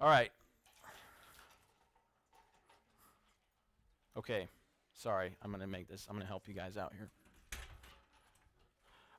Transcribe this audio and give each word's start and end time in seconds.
All 0.00 0.08
right. 0.08 0.30
Okay. 4.16 4.48
Sorry. 4.94 5.36
I'm 5.42 5.50
going 5.50 5.60
to 5.60 5.66
make 5.66 5.88
this, 5.88 6.06
I'm 6.08 6.14
going 6.14 6.24
to 6.24 6.28
help 6.28 6.46
you 6.46 6.54
guys 6.54 6.76
out 6.76 6.92
here. 6.96 7.10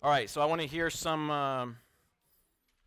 All 0.02 0.10
right. 0.10 0.30
So 0.30 0.42
I 0.42 0.46
want 0.46 0.62
to 0.62 0.68
hear 0.68 0.90
some. 0.90 1.30
Um, 1.30 1.78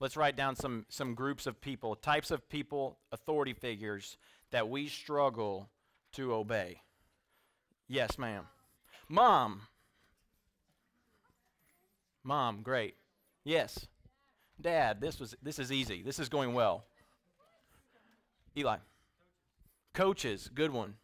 let's 0.01 0.17
write 0.17 0.37
down 0.37 0.57
some, 0.57 0.87
some 0.89 1.15
groups 1.15 1.47
of 1.47 1.61
people, 1.61 1.95
types 1.95 2.31
of 2.31 2.49
people, 2.49 2.99
authority 3.13 3.53
figures 3.53 4.17
that 4.51 4.69
we 4.69 4.89
struggle 4.89 5.69
to 6.13 6.33
obey. 6.35 6.81
Yes, 7.89 8.19
ma'am. 8.19 8.45
Mom. 9.09 9.63
Mom, 12.25 12.63
great. 12.63 12.95
Yes. 13.45 13.87
Dad, 14.61 15.01
this 15.01 15.19
was 15.19 15.35
this 15.43 15.59
is 15.59 15.73
easy. 15.73 16.03
This 16.03 16.19
is 16.19 16.29
going 16.29 16.55
well. 16.55 16.85
Eli. 18.57 18.77
Coaches, 19.95 20.51
good 20.55 20.73
one. 20.73 20.95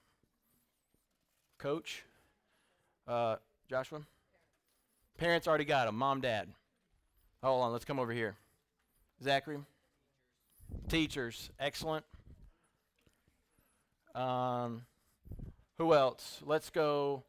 Coach. 1.59 2.05
Uh, 3.07 3.37
Joshua. 3.69 4.01
Parents 5.17 5.49
already 5.49 5.65
got 5.65 5.87
them. 5.87 5.97
Mom, 5.97 6.21
dad. 6.21 6.49
Hold 7.43 7.63
on, 7.63 7.73
let's 7.73 7.85
come 7.85 7.99
over 7.99 8.13
here. 8.13 8.37
Zachary. 9.23 9.59
Teachers, 10.89 11.51
excellent. 11.59 12.05
Um, 14.15 14.83
who 15.79 15.95
else? 15.95 16.41
Let's 16.45 16.71
go. 16.71 17.23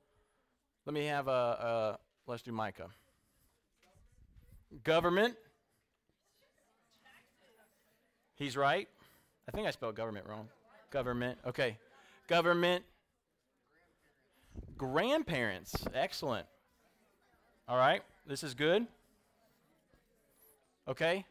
Let 0.85 0.93
me 0.93 1.05
have 1.05 1.27
a. 1.27 1.31
a 1.31 1.99
let's 2.27 2.41
do 2.41 2.51
Micah. 2.51 2.88
Government. 4.83 5.35
He's 8.35 8.55
right. 8.55 8.88
I 9.49 9.52
think 9.52 9.66
I 9.66 9.71
spelled 9.71 9.95
government 9.95 10.27
wrong. 10.30 10.48
Government. 10.91 11.39
Okay. 11.44 11.76
Government. 12.27 12.83
Grandparents. 14.78 15.73
Excellent. 15.95 16.45
All 17.67 17.75
right. 17.75 18.03
This 18.28 18.44
is 18.44 18.53
good. 18.53 18.86
Okay. 20.88 21.25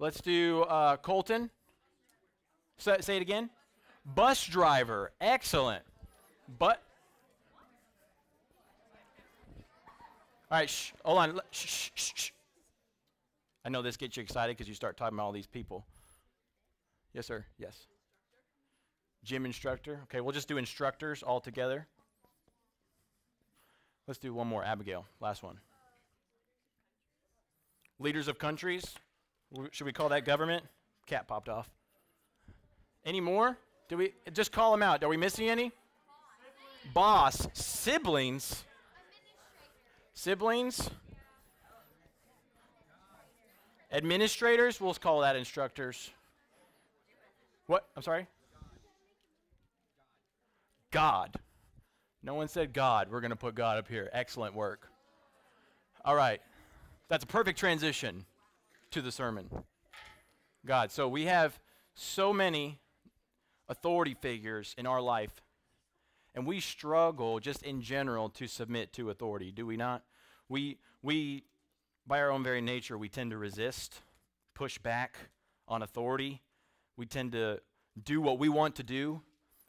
Let's 0.00 0.20
do 0.20 0.62
uh, 0.62 0.96
Colton. 0.96 1.50
Say, 2.78 2.96
say 2.98 3.16
it 3.16 3.22
again. 3.22 3.48
Bus 4.04 4.44
driver. 4.44 5.12
Excellent. 5.20 5.84
But. 6.58 6.82
All 10.50 10.58
right. 10.58 10.68
Shh. 10.68 10.90
Hold 11.04 11.18
on. 11.18 11.40
Shh, 11.52 11.90
shh, 11.94 12.12
shh. 12.12 12.30
I 13.64 13.68
know 13.68 13.82
this 13.82 13.96
gets 13.96 14.16
you 14.16 14.22
excited 14.24 14.56
because 14.56 14.68
you 14.68 14.74
start 14.74 14.96
talking 14.96 15.16
about 15.16 15.26
all 15.26 15.32
these 15.32 15.46
people. 15.46 15.86
Yes, 17.12 17.26
sir. 17.26 17.44
Yes. 17.58 17.86
Gym 19.24 19.44
instructor. 19.44 20.00
Okay, 20.04 20.20
we'll 20.20 20.32
just 20.32 20.48
do 20.48 20.58
instructors 20.58 21.22
all 21.22 21.40
together. 21.40 21.86
Let's 24.06 24.18
do 24.18 24.32
one 24.32 24.46
more. 24.46 24.64
Abigail, 24.64 25.06
last 25.20 25.42
one. 25.42 25.58
Leaders 27.98 28.28
of 28.28 28.38
countries. 28.38 28.84
Should 29.72 29.84
we 29.84 29.92
call 29.92 30.08
that 30.08 30.24
government? 30.24 30.64
Cat 31.06 31.28
popped 31.28 31.48
off. 31.48 31.68
Any 33.04 33.20
more? 33.20 33.58
Do 33.88 33.96
we 33.96 34.14
just 34.32 34.52
call 34.52 34.70
them 34.70 34.82
out? 34.82 35.02
Are 35.02 35.08
we 35.08 35.16
missing 35.16 35.48
any? 35.48 35.72
Boss, 36.94 37.46
siblings. 37.52 38.64
Siblings. 40.14 40.90
Administrators, 43.92 44.80
we'll 44.80 44.94
call 44.94 45.20
that 45.20 45.34
instructors. 45.34 46.10
What? 47.70 47.86
I'm 47.94 48.02
sorry? 48.02 48.26
God. 50.90 51.36
No 52.20 52.34
one 52.34 52.48
said 52.48 52.72
God. 52.72 53.06
We're 53.08 53.20
going 53.20 53.30
to 53.30 53.36
put 53.36 53.54
God 53.54 53.78
up 53.78 53.86
here. 53.86 54.10
Excellent 54.12 54.56
work. 54.56 54.88
All 56.04 56.16
right. 56.16 56.40
That's 57.08 57.22
a 57.22 57.28
perfect 57.28 57.60
transition 57.60 58.24
to 58.90 59.00
the 59.00 59.12
sermon. 59.12 59.48
God. 60.66 60.90
So 60.90 61.06
we 61.06 61.26
have 61.26 61.60
so 61.94 62.32
many 62.32 62.80
authority 63.68 64.16
figures 64.20 64.74
in 64.76 64.84
our 64.84 65.00
life, 65.00 65.40
and 66.34 66.48
we 66.48 66.58
struggle 66.58 67.38
just 67.38 67.62
in 67.62 67.82
general 67.82 68.30
to 68.30 68.48
submit 68.48 68.92
to 68.94 69.10
authority, 69.10 69.52
do 69.52 69.64
we 69.64 69.76
not? 69.76 70.02
We, 70.48 70.78
we 71.02 71.44
by 72.04 72.18
our 72.18 72.32
own 72.32 72.42
very 72.42 72.62
nature, 72.62 72.98
we 72.98 73.08
tend 73.08 73.30
to 73.30 73.38
resist, 73.38 74.00
push 74.54 74.76
back 74.76 75.18
on 75.68 75.82
authority 75.82 76.42
we 76.96 77.06
tend 77.06 77.32
to 77.32 77.60
do 78.02 78.20
what 78.20 78.38
we 78.38 78.48
want 78.48 78.76
to 78.76 78.82
do. 78.82 79.22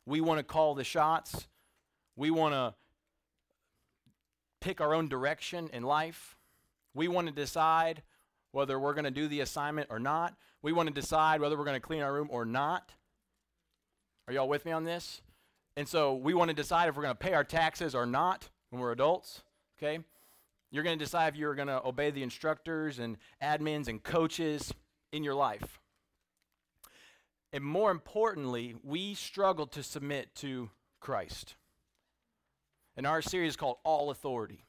We 0.06 0.22
want 0.22 0.40
to 0.40 0.44
call 0.44 0.76
the 0.76 0.84
shots. 0.84 1.48
We 2.16 2.32
want 2.32 2.54
to 2.54 2.74
pick 4.60 4.82
our 4.82 4.94
own 4.94 5.08
direction 5.08 5.70
in 5.74 5.84
life. 5.84 6.38
We 6.94 7.08
want 7.08 7.28
to 7.28 7.34
decide 7.34 8.04
whether 8.52 8.80
we're 8.80 8.94
going 8.94 9.06
to 9.06 9.12
do 9.12 9.28
the 9.28 9.42
assignment 9.42 9.88
or 9.90 10.00
not. 10.00 10.36
We 10.62 10.74
want 10.74 10.88
to 10.88 10.94
decide 10.94 11.42
whether 11.42 11.58
we're 11.58 11.66
going 11.66 11.80
to 11.80 11.86
clean 11.86 12.02
our 12.02 12.14
room 12.14 12.28
or 12.32 12.46
not. 12.46 12.94
Are 14.28 14.34
y'all 14.34 14.50
with 14.50 14.66
me 14.66 14.72
on 14.72 14.84
this? 14.84 15.22
And 15.78 15.88
so 15.88 16.14
we 16.14 16.34
want 16.34 16.50
to 16.50 16.56
decide 16.56 16.90
if 16.90 16.96
we're 16.96 17.04
going 17.04 17.16
to 17.16 17.20
pay 17.20 17.34
our 17.34 17.44
taxes 17.44 17.96
or 17.96 18.06
not 18.06 18.50
when 18.70 18.82
we're 18.82 18.92
adults, 18.92 19.42
okay? 19.78 20.04
You're 20.70 20.84
going 20.84 20.98
to 20.98 21.04
decide 21.04 21.34
if 21.34 21.40
you're 21.40 21.56
going 21.56 21.68
to 21.68 21.84
obey 21.86 22.12
the 22.12 22.24
instructors 22.24 23.00
and 23.00 23.18
admins 23.42 23.88
and 23.88 24.04
coaches 24.04 24.74
in 25.12 25.24
your 25.24 25.36
life. 25.36 25.80
And 27.54 27.64
more 27.64 27.92
importantly, 27.92 28.76
we 28.84 29.14
struggle 29.14 29.68
to 29.68 29.84
submit 29.84 30.34
to 30.36 30.70
Christ. 31.00 31.56
And 32.96 33.06
our 33.06 33.22
series 33.22 33.50
is 33.50 33.56
called 33.58 33.78
All 33.84 34.10
Authority. 34.10 34.64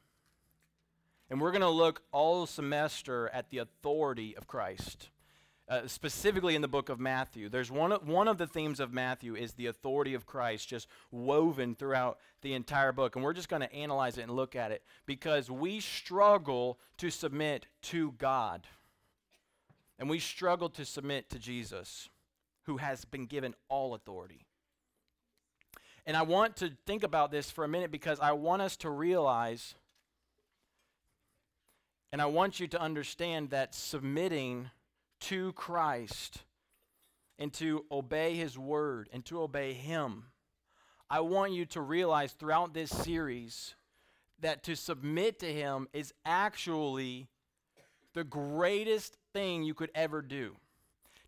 And 1.30 1.40
we're 1.40 1.52
going 1.52 1.62
to 1.62 1.68
look 1.68 2.02
all 2.12 2.46
semester 2.46 3.30
at 3.32 3.50
the 3.50 3.58
authority 3.58 4.36
of 4.36 4.46
Christ, 4.46 5.08
uh, 5.68 5.86
specifically 5.86 6.54
in 6.54 6.60
the 6.60 6.68
book 6.68 6.88
of 6.88 7.00
Matthew. 7.00 7.48
There's 7.48 7.70
one 7.70 7.92
of, 7.92 8.06
one 8.06 8.28
of 8.28 8.36
the 8.36 8.46
themes 8.46 8.80
of 8.80 8.92
Matthew 8.92 9.34
is 9.34 9.54
the 9.54 9.66
authority 9.66 10.12
of 10.14 10.26
Christ, 10.26 10.68
just 10.68 10.88
woven 11.10 11.74
throughout 11.74 12.18
the 12.42 12.52
entire 12.52 12.92
book. 12.92 13.16
And 13.16 13.24
we're 13.24 13.32
just 13.32 13.48
going 13.48 13.62
to 13.62 13.72
analyze 13.72 14.18
it 14.18 14.22
and 14.22 14.32
look 14.32 14.54
at 14.56 14.72
it 14.72 14.82
because 15.06 15.50
we 15.50 15.80
struggle 15.80 16.78
to 16.98 17.10
submit 17.10 17.66
to 17.82 18.12
God. 18.18 18.66
And 19.98 20.10
we 20.10 20.18
struggle 20.18 20.68
to 20.70 20.84
submit 20.84 21.30
to 21.30 21.38
Jesus 21.38 22.10
who 22.66 22.76
has 22.76 23.04
been 23.04 23.26
given 23.26 23.54
all 23.68 23.94
authority. 23.94 24.46
And 26.06 26.16
I 26.16 26.22
want 26.22 26.56
to 26.56 26.72
think 26.86 27.02
about 27.02 27.30
this 27.30 27.50
for 27.50 27.64
a 27.64 27.68
minute 27.68 27.90
because 27.90 28.18
I 28.20 28.32
want 28.32 28.62
us 28.62 28.76
to 28.78 28.90
realize 28.90 29.74
and 32.12 32.20
I 32.20 32.26
want 32.26 32.60
you 32.60 32.68
to 32.68 32.80
understand 32.80 33.50
that 33.50 33.74
submitting 33.74 34.70
to 35.22 35.52
Christ 35.54 36.42
and 37.38 37.52
to 37.54 37.86
obey 37.90 38.34
His 38.36 38.58
word 38.58 39.08
and 39.12 39.24
to 39.26 39.40
obey 39.40 39.72
Him, 39.72 40.24
I 41.08 41.20
want 41.20 41.52
you 41.52 41.64
to 41.66 41.80
realize 41.80 42.32
throughout 42.32 42.74
this 42.74 42.90
series 42.90 43.74
that 44.40 44.62
to 44.64 44.76
submit 44.76 45.38
to 45.38 45.50
Him 45.50 45.88
is 45.94 46.12
actually 46.26 47.28
the 48.12 48.24
greatest 48.24 49.16
thing 49.32 49.62
you 49.62 49.72
could 49.72 49.90
ever 49.94 50.20
do 50.20 50.56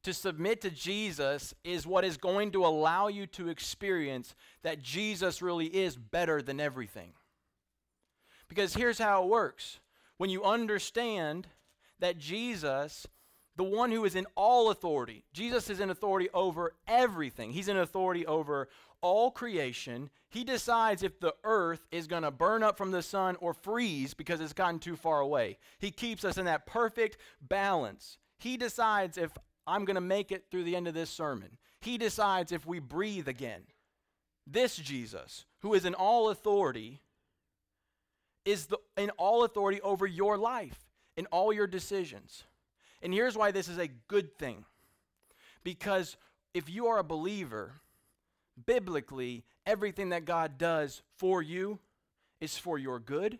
to 0.04 0.14
submit 0.14 0.60
to 0.60 0.70
Jesus 0.70 1.54
is 1.64 1.86
what 1.86 2.04
is 2.04 2.16
going 2.16 2.52
to 2.52 2.64
allow 2.64 3.08
you 3.08 3.26
to 3.28 3.48
experience 3.48 4.34
that 4.62 4.82
Jesus 4.82 5.42
really 5.42 5.66
is 5.66 5.96
better 5.96 6.40
than 6.40 6.60
everything. 6.60 7.12
Because 8.48 8.74
here's 8.74 8.98
how 8.98 9.24
it 9.24 9.28
works 9.28 9.80
when 10.16 10.30
you 10.30 10.44
understand 10.44 11.48
that 11.98 12.18
Jesus, 12.18 13.06
the 13.56 13.64
one 13.64 13.90
who 13.90 14.04
is 14.04 14.14
in 14.14 14.26
all 14.36 14.70
authority, 14.70 15.24
Jesus 15.32 15.70
is 15.70 15.80
in 15.80 15.90
authority 15.90 16.28
over 16.32 16.74
everything, 16.86 17.50
He's 17.50 17.68
in 17.68 17.78
authority 17.78 18.26
over 18.26 18.68
all 19.00 19.30
creation. 19.30 20.10
He 20.30 20.44
decides 20.44 21.02
if 21.02 21.20
the 21.20 21.34
earth 21.44 21.86
is 21.90 22.06
going 22.06 22.22
to 22.22 22.30
burn 22.30 22.62
up 22.62 22.78
from 22.78 22.90
the 22.90 23.02
sun 23.02 23.36
or 23.36 23.52
freeze 23.52 24.14
because 24.14 24.40
it's 24.40 24.54
gotten 24.54 24.78
too 24.78 24.96
far 24.96 25.20
away. 25.20 25.58
He 25.78 25.90
keeps 25.90 26.24
us 26.24 26.38
in 26.38 26.46
that 26.46 26.66
perfect 26.66 27.18
balance. 27.40 28.18
He 28.38 28.56
decides 28.56 29.18
if 29.18 29.30
I'm 29.66 29.84
going 29.84 29.94
to 29.94 30.00
make 30.00 30.32
it 30.32 30.44
through 30.50 30.64
the 30.64 30.76
end 30.76 30.88
of 30.88 30.94
this 30.94 31.10
sermon. 31.10 31.56
He 31.80 31.98
decides 31.98 32.52
if 32.52 32.66
we 32.66 32.78
breathe 32.78 33.28
again. 33.28 33.62
This 34.46 34.76
Jesus, 34.76 35.46
who 35.60 35.74
is 35.74 35.84
in 35.84 35.94
all 35.94 36.28
authority, 36.28 37.00
is 38.44 38.66
the, 38.66 38.78
in 38.96 39.10
all 39.10 39.44
authority 39.44 39.80
over 39.80 40.06
your 40.06 40.36
life, 40.36 40.78
in 41.16 41.26
all 41.26 41.52
your 41.52 41.66
decisions. 41.66 42.44
And 43.02 43.12
here's 43.12 43.36
why 43.36 43.50
this 43.50 43.68
is 43.68 43.78
a 43.78 43.88
good 44.08 44.36
thing. 44.38 44.64
Because 45.62 46.16
if 46.52 46.68
you 46.68 46.86
are 46.88 46.98
a 46.98 47.04
believer, 47.04 47.72
biblically, 48.66 49.44
everything 49.66 50.10
that 50.10 50.24
God 50.24 50.58
does 50.58 51.02
for 51.16 51.42
you 51.42 51.78
is 52.40 52.56
for 52.56 52.78
your 52.78 52.98
good 52.98 53.38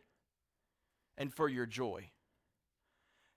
and 1.19 1.33
for 1.33 1.49
your 1.49 1.67
joy. 1.67 2.11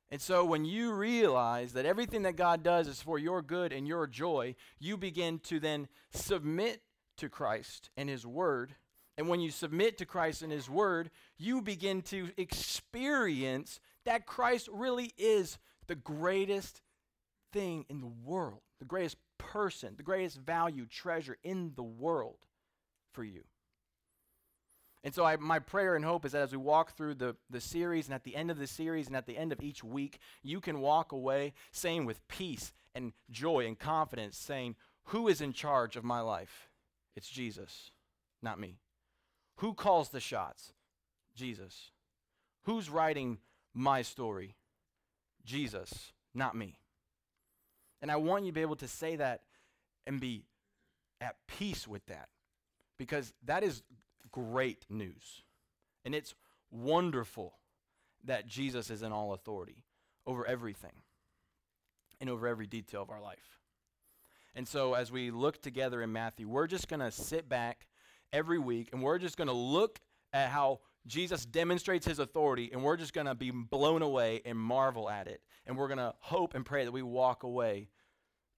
And 0.10 0.22
so 0.22 0.46
when 0.46 0.64
you 0.64 0.94
realize 0.94 1.74
that 1.74 1.86
everything 1.86 2.24
that 2.24 2.38
God 2.38 2.64
does 2.64 2.88
is 2.88 3.02
for 3.02 3.20
your 3.20 3.42
good 3.42 3.74
and 3.74 3.88
your 3.88 4.08
joy, 4.08 4.56
you 4.80 4.98
begin 4.98 5.40
to 5.40 5.60
then 5.60 5.88
submit 6.12 6.82
to 7.18 7.28
Christ 7.30 7.90
and 7.98 8.10
His 8.10 8.26
Word. 8.26 8.76
And 9.18 9.28
when 9.28 9.42
you 9.42 9.52
submit 9.52 9.98
to 9.98 10.06
Christ 10.06 10.42
and 10.42 10.52
His 10.52 10.70
Word, 10.70 11.10
you 11.38 11.62
begin 11.62 12.02
to 12.04 12.30
experience 12.38 13.80
that 14.06 14.26
Christ 14.26 14.70
really 14.72 15.14
is 15.18 15.58
the 15.88 15.96
greatest 15.96 16.82
thing 17.52 17.86
in 17.90 18.00
the 18.00 18.08
world, 18.08 18.62
the 18.80 18.86
greatest 18.86 19.18
person, 19.38 19.96
the 19.98 20.04
greatest 20.04 20.38
value, 20.38 20.86
treasure 20.86 21.38
in 21.44 21.74
the 21.76 21.84
world 21.84 22.46
for 23.12 23.24
you. 23.24 23.44
And 25.04 25.14
so, 25.14 25.24
I, 25.24 25.38
my 25.38 25.60
prayer 25.60 25.96
and 25.96 26.04
hope 26.04 26.26
is 26.26 26.32
that 26.32 26.42
as 26.42 26.52
we 26.52 26.58
walk 26.58 26.98
through 26.98 27.16
the, 27.16 27.36
the 27.50 27.62
series 27.62 28.08
and 28.08 28.16
at 28.16 28.24
the 28.24 28.36
end 28.36 28.52
of 28.52 28.58
the 28.58 28.68
series 28.68 29.08
and 29.08 29.16
at 29.16 29.26
the 29.26 29.38
end 29.38 29.52
of 29.52 29.62
each 29.62 29.84
week, 29.84 30.20
you 30.44 30.60
can 30.60 30.82
walk 30.82 31.12
away 31.12 31.54
saying 31.72 32.06
with 32.06 32.28
peace 32.28 32.74
and 32.96 33.14
joy 33.30 33.66
and 33.66 33.78
confidence, 33.78 34.38
saying, 34.38 34.76
Who 35.06 35.28
is 35.28 35.40
in 35.40 35.54
charge 35.54 35.96
of 35.96 36.04
my 36.04 36.20
life? 36.20 36.70
It's 37.16 37.30
Jesus, 37.30 37.92
not 38.42 38.60
me. 38.60 38.80
Who 39.58 39.74
calls 39.74 40.10
the 40.10 40.20
shots? 40.20 40.74
Jesus. 41.36 41.92
Who's 42.64 42.90
writing 42.90 43.38
my 43.74 44.02
story? 44.02 44.56
Jesus, 45.46 46.12
not 46.34 46.56
me. 46.56 46.76
And 48.02 48.12
I 48.12 48.18
want 48.18 48.46
you 48.46 48.52
to 48.52 48.56
be 48.56 48.62
able 48.62 48.76
to 48.78 48.88
say 48.88 49.16
that 49.16 49.42
and 50.06 50.20
be 50.20 50.44
at 51.22 51.36
peace 51.48 51.88
with 51.88 52.06
that 52.08 52.30
because 52.98 53.34
that 53.46 53.64
is 53.64 53.84
great 54.38 54.86
news. 54.90 55.42
And 56.06 56.14
it's 56.14 56.36
wonderful 56.70 57.56
that 58.24 58.46
Jesus 58.46 58.92
is 58.92 59.02
in 59.02 59.12
all 59.12 59.34
authority 59.34 59.84
over 60.28 60.46
everything 60.46 60.92
and 62.22 62.30
over 62.30 62.48
every 62.48 62.68
detail 62.68 63.02
of 63.02 63.10
our 63.10 63.22
life. 63.22 63.60
And 64.54 64.68
so, 64.68 64.94
as 64.94 65.12
we 65.12 65.32
look 65.32 65.62
together 65.62 66.02
in 66.02 66.12
Matthew, 66.12 66.48
we're 66.48 66.68
just 66.68 66.88
going 66.88 67.00
to 67.00 67.12
sit 67.12 67.50
back 67.50 67.88
every 68.32 68.60
week 68.60 68.90
and 68.92 69.02
we're 69.02 69.20
just 69.20 69.38
going 69.38 69.48
to 69.48 69.54
look 69.54 70.00
at 70.34 70.50
how 70.50 70.82
Jesus 71.08 71.46
demonstrates 71.46 72.06
his 72.06 72.20
authority, 72.20 72.70
and 72.74 72.84
we're 72.84 72.98
just 72.98 73.14
going 73.14 73.28
to 73.28 73.36
be 73.36 73.50
blown 73.50 74.02
away 74.02 74.42
and 74.46 74.58
marvel 74.60 75.10
at 75.10 75.28
it. 75.28 75.42
And 75.66 75.78
we're 75.78 75.88
going 75.88 76.00
to 76.00 76.14
hope 76.20 76.54
and 76.54 76.66
pray 76.66 76.84
that 76.84 76.92
we 76.92 77.02
walk 77.02 77.44
away 77.44 77.88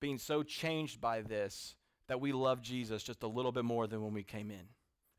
being 0.02 0.18
so 0.18 0.42
changed 0.44 1.00
by 1.00 1.22
this 1.22 1.76
that 2.08 2.20
we 2.20 2.32
love 2.32 2.62
Jesus 2.62 3.04
just 3.04 3.22
a 3.22 3.28
little 3.28 3.52
bit 3.52 3.66
more 3.66 3.86
than 3.86 4.02
when 4.02 4.14
we 4.14 4.24
came 4.24 4.50
in. 4.50 4.68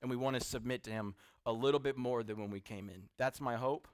And 0.02 0.11
we 0.11 0.17
want 0.17 0.38
to 0.38 0.44
submit 0.44 0.82
to 0.85 0.91
him 0.91 1.14
a 1.44 1.52
little 1.52 1.81
bit 1.81 1.97
more 1.97 2.23
than 2.23 2.38
when 2.38 2.50
we 2.50 2.61
came 2.61 2.88
in. 2.88 3.02
That's 3.19 3.41
my 3.41 3.56
hope 3.56 3.87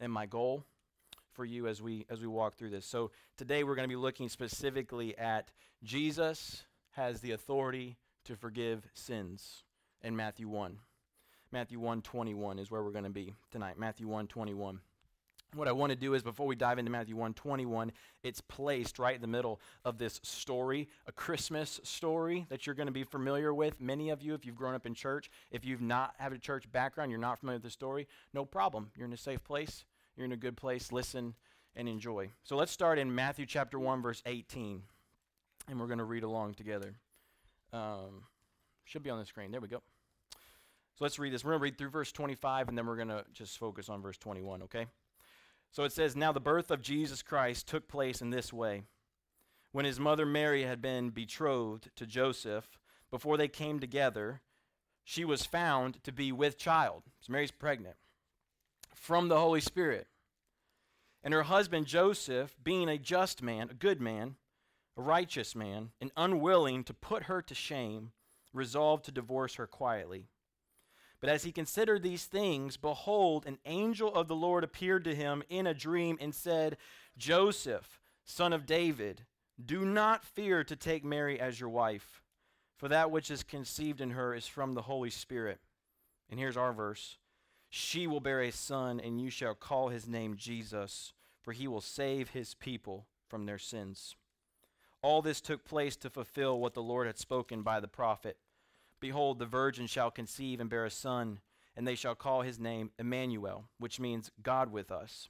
and 0.00 0.12
my 0.12 0.26
goal 0.26 0.64
for 1.32 1.44
you 1.44 1.66
as 1.66 1.82
we 1.82 2.06
as 2.08 2.20
we 2.20 2.26
walk 2.26 2.56
through 2.56 2.70
this. 2.70 2.86
So 2.86 3.10
today 3.36 3.64
we're 3.64 3.74
going 3.74 3.88
to 3.88 3.92
be 3.92 4.00
looking 4.00 4.28
specifically 4.28 5.16
at 5.18 5.50
Jesus 5.82 6.64
has 6.92 7.20
the 7.20 7.32
authority 7.32 7.96
to 8.24 8.36
forgive 8.36 8.86
sins 8.94 9.64
in 10.02 10.16
Matthew 10.16 10.48
1. 10.48 10.78
Matthew 11.52 11.78
1:21 11.80 12.58
is 12.58 12.70
where 12.70 12.82
we're 12.82 12.90
going 12.90 13.04
to 13.04 13.10
be 13.10 13.34
tonight. 13.50 13.78
Matthew 13.78 14.08
1:21. 14.08 14.78
What 15.54 15.68
I 15.68 15.72
want 15.72 15.90
to 15.90 15.96
do 15.96 16.14
is 16.14 16.22
before 16.22 16.46
we 16.46 16.56
dive 16.56 16.78
into 16.78 16.90
Matthew 16.90 17.16
1:21, 17.16 17.92
it's 18.24 18.40
placed 18.40 18.98
right 18.98 19.14
in 19.14 19.20
the 19.20 19.28
middle 19.28 19.60
of 19.84 19.98
this 19.98 20.20
story, 20.24 20.88
a 21.06 21.12
Christmas 21.12 21.80
story 21.84 22.46
that 22.48 22.66
you're 22.66 22.74
going 22.74 22.88
to 22.88 22.92
be 22.92 23.04
familiar 23.04 23.54
with. 23.54 23.80
Many 23.80 24.10
of 24.10 24.20
you 24.20 24.34
if 24.34 24.44
you've 24.44 24.56
grown 24.56 24.74
up 24.74 24.84
in 24.84 24.94
church, 24.94 25.30
if 25.52 25.64
you've 25.64 25.80
not 25.80 26.14
had 26.18 26.32
a 26.32 26.38
church 26.38 26.70
background, 26.72 27.10
you're 27.12 27.20
not 27.20 27.38
familiar 27.38 27.56
with 27.56 27.62
the 27.64 27.70
story, 27.70 28.08
no 28.32 28.44
problem. 28.44 28.90
You're 28.96 29.06
in 29.06 29.12
a 29.12 29.18
safe 29.18 29.44
place. 29.44 29.84
You're 30.16 30.26
in 30.26 30.32
a 30.32 30.36
good 30.36 30.56
place. 30.56 30.90
Listen 30.90 31.34
and 31.76 31.88
enjoy. 31.88 32.30
So 32.42 32.56
let's 32.56 32.72
start 32.72 32.98
in 32.98 33.14
Matthew 33.14 33.46
chapter 33.46 33.78
1 33.78 34.02
verse 34.02 34.22
18. 34.26 34.82
And 35.68 35.80
we're 35.80 35.86
going 35.86 35.98
to 35.98 36.04
read 36.04 36.24
along 36.24 36.54
together. 36.54 36.96
Um, 37.72 38.24
should 38.84 39.02
be 39.02 39.10
on 39.10 39.18
the 39.18 39.24
screen. 39.24 39.52
There 39.52 39.60
we 39.60 39.68
go. 39.68 39.82
So 40.96 41.04
let's 41.04 41.18
read 41.18 41.32
this. 41.32 41.44
We're 41.44 41.52
going 41.52 41.60
to 41.60 41.64
read 41.64 41.78
through 41.78 41.90
verse 41.90 42.12
25 42.12 42.68
and 42.68 42.76
then 42.76 42.86
we're 42.86 42.96
going 42.96 43.08
to 43.08 43.24
just 43.32 43.58
focus 43.58 43.88
on 43.88 44.02
verse 44.02 44.18
21, 44.18 44.62
okay? 44.64 44.86
So 45.74 45.82
it 45.82 45.92
says, 45.92 46.14
Now 46.14 46.30
the 46.30 46.38
birth 46.38 46.70
of 46.70 46.82
Jesus 46.82 47.20
Christ 47.20 47.66
took 47.66 47.88
place 47.88 48.22
in 48.22 48.30
this 48.30 48.52
way. 48.52 48.84
When 49.72 49.84
his 49.84 49.98
mother 49.98 50.24
Mary 50.24 50.62
had 50.62 50.80
been 50.80 51.10
betrothed 51.10 51.90
to 51.96 52.06
Joseph, 52.06 52.78
before 53.10 53.36
they 53.36 53.48
came 53.48 53.80
together, 53.80 54.40
she 55.02 55.24
was 55.24 55.44
found 55.44 56.00
to 56.04 56.12
be 56.12 56.30
with 56.30 56.58
child. 56.58 57.02
So 57.18 57.32
Mary's 57.32 57.50
pregnant 57.50 57.96
from 58.94 59.26
the 59.26 59.40
Holy 59.40 59.60
Spirit. 59.60 60.06
And 61.24 61.34
her 61.34 61.42
husband 61.42 61.86
Joseph, 61.86 62.54
being 62.62 62.88
a 62.88 62.96
just 62.96 63.42
man, 63.42 63.68
a 63.68 63.74
good 63.74 64.00
man, 64.00 64.36
a 64.96 65.02
righteous 65.02 65.56
man, 65.56 65.90
and 66.00 66.12
unwilling 66.16 66.84
to 66.84 66.94
put 66.94 67.24
her 67.24 67.42
to 67.42 67.54
shame, 67.54 68.12
resolved 68.52 69.06
to 69.06 69.10
divorce 69.10 69.56
her 69.56 69.66
quietly. 69.66 70.28
But 71.20 71.30
as 71.30 71.44
he 71.44 71.52
considered 71.52 72.02
these 72.02 72.24
things, 72.24 72.76
behold, 72.76 73.46
an 73.46 73.58
angel 73.64 74.14
of 74.14 74.28
the 74.28 74.36
Lord 74.36 74.62
appeared 74.64 75.04
to 75.04 75.14
him 75.14 75.42
in 75.48 75.66
a 75.66 75.74
dream 75.74 76.18
and 76.20 76.34
said, 76.34 76.76
Joseph, 77.16 78.00
son 78.24 78.52
of 78.52 78.66
David, 78.66 79.22
do 79.64 79.84
not 79.84 80.24
fear 80.24 80.64
to 80.64 80.76
take 80.76 81.04
Mary 81.04 81.38
as 81.38 81.60
your 81.60 81.68
wife, 81.68 82.22
for 82.76 82.88
that 82.88 83.10
which 83.10 83.30
is 83.30 83.42
conceived 83.42 84.00
in 84.00 84.10
her 84.10 84.34
is 84.34 84.46
from 84.46 84.74
the 84.74 84.82
Holy 84.82 85.10
Spirit. 85.10 85.60
And 86.28 86.38
here's 86.38 86.56
our 86.56 86.72
verse 86.72 87.18
She 87.70 88.06
will 88.06 88.20
bear 88.20 88.42
a 88.42 88.50
son, 88.50 89.00
and 89.00 89.20
you 89.20 89.30
shall 89.30 89.54
call 89.54 89.88
his 89.88 90.08
name 90.08 90.36
Jesus, 90.36 91.12
for 91.40 91.52
he 91.52 91.68
will 91.68 91.80
save 91.80 92.30
his 92.30 92.54
people 92.54 93.06
from 93.28 93.46
their 93.46 93.58
sins. 93.58 94.16
All 95.02 95.22
this 95.22 95.40
took 95.40 95.64
place 95.64 95.96
to 95.96 96.10
fulfill 96.10 96.58
what 96.58 96.74
the 96.74 96.82
Lord 96.82 97.06
had 97.06 97.18
spoken 97.18 97.62
by 97.62 97.78
the 97.78 97.88
prophet. 97.88 98.38
Behold, 99.04 99.38
the 99.38 99.44
virgin 99.44 99.86
shall 99.86 100.10
conceive 100.10 100.60
and 100.60 100.70
bear 100.70 100.86
a 100.86 100.90
son, 100.90 101.38
and 101.76 101.86
they 101.86 101.94
shall 101.94 102.14
call 102.14 102.40
his 102.40 102.58
name 102.58 102.90
Emmanuel, 102.98 103.66
which 103.76 104.00
means 104.00 104.30
God 104.42 104.72
with 104.72 104.90
us. 104.90 105.28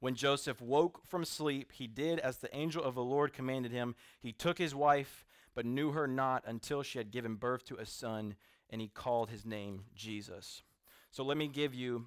When 0.00 0.14
Joseph 0.14 0.62
woke 0.62 1.02
from 1.06 1.26
sleep, 1.26 1.72
he 1.72 1.86
did 1.86 2.18
as 2.18 2.38
the 2.38 2.56
angel 2.56 2.82
of 2.82 2.94
the 2.94 3.04
Lord 3.04 3.34
commanded 3.34 3.72
him. 3.72 3.94
He 4.22 4.32
took 4.32 4.56
his 4.56 4.74
wife, 4.74 5.26
but 5.54 5.66
knew 5.66 5.92
her 5.92 6.06
not 6.06 6.44
until 6.46 6.82
she 6.82 6.96
had 6.96 7.10
given 7.10 7.34
birth 7.34 7.66
to 7.66 7.76
a 7.76 7.84
son, 7.84 8.36
and 8.70 8.80
he 8.80 8.88
called 8.88 9.28
his 9.28 9.44
name 9.44 9.84
Jesus. 9.94 10.62
So 11.10 11.24
let 11.24 11.36
me 11.36 11.46
give 11.46 11.74
you 11.74 12.06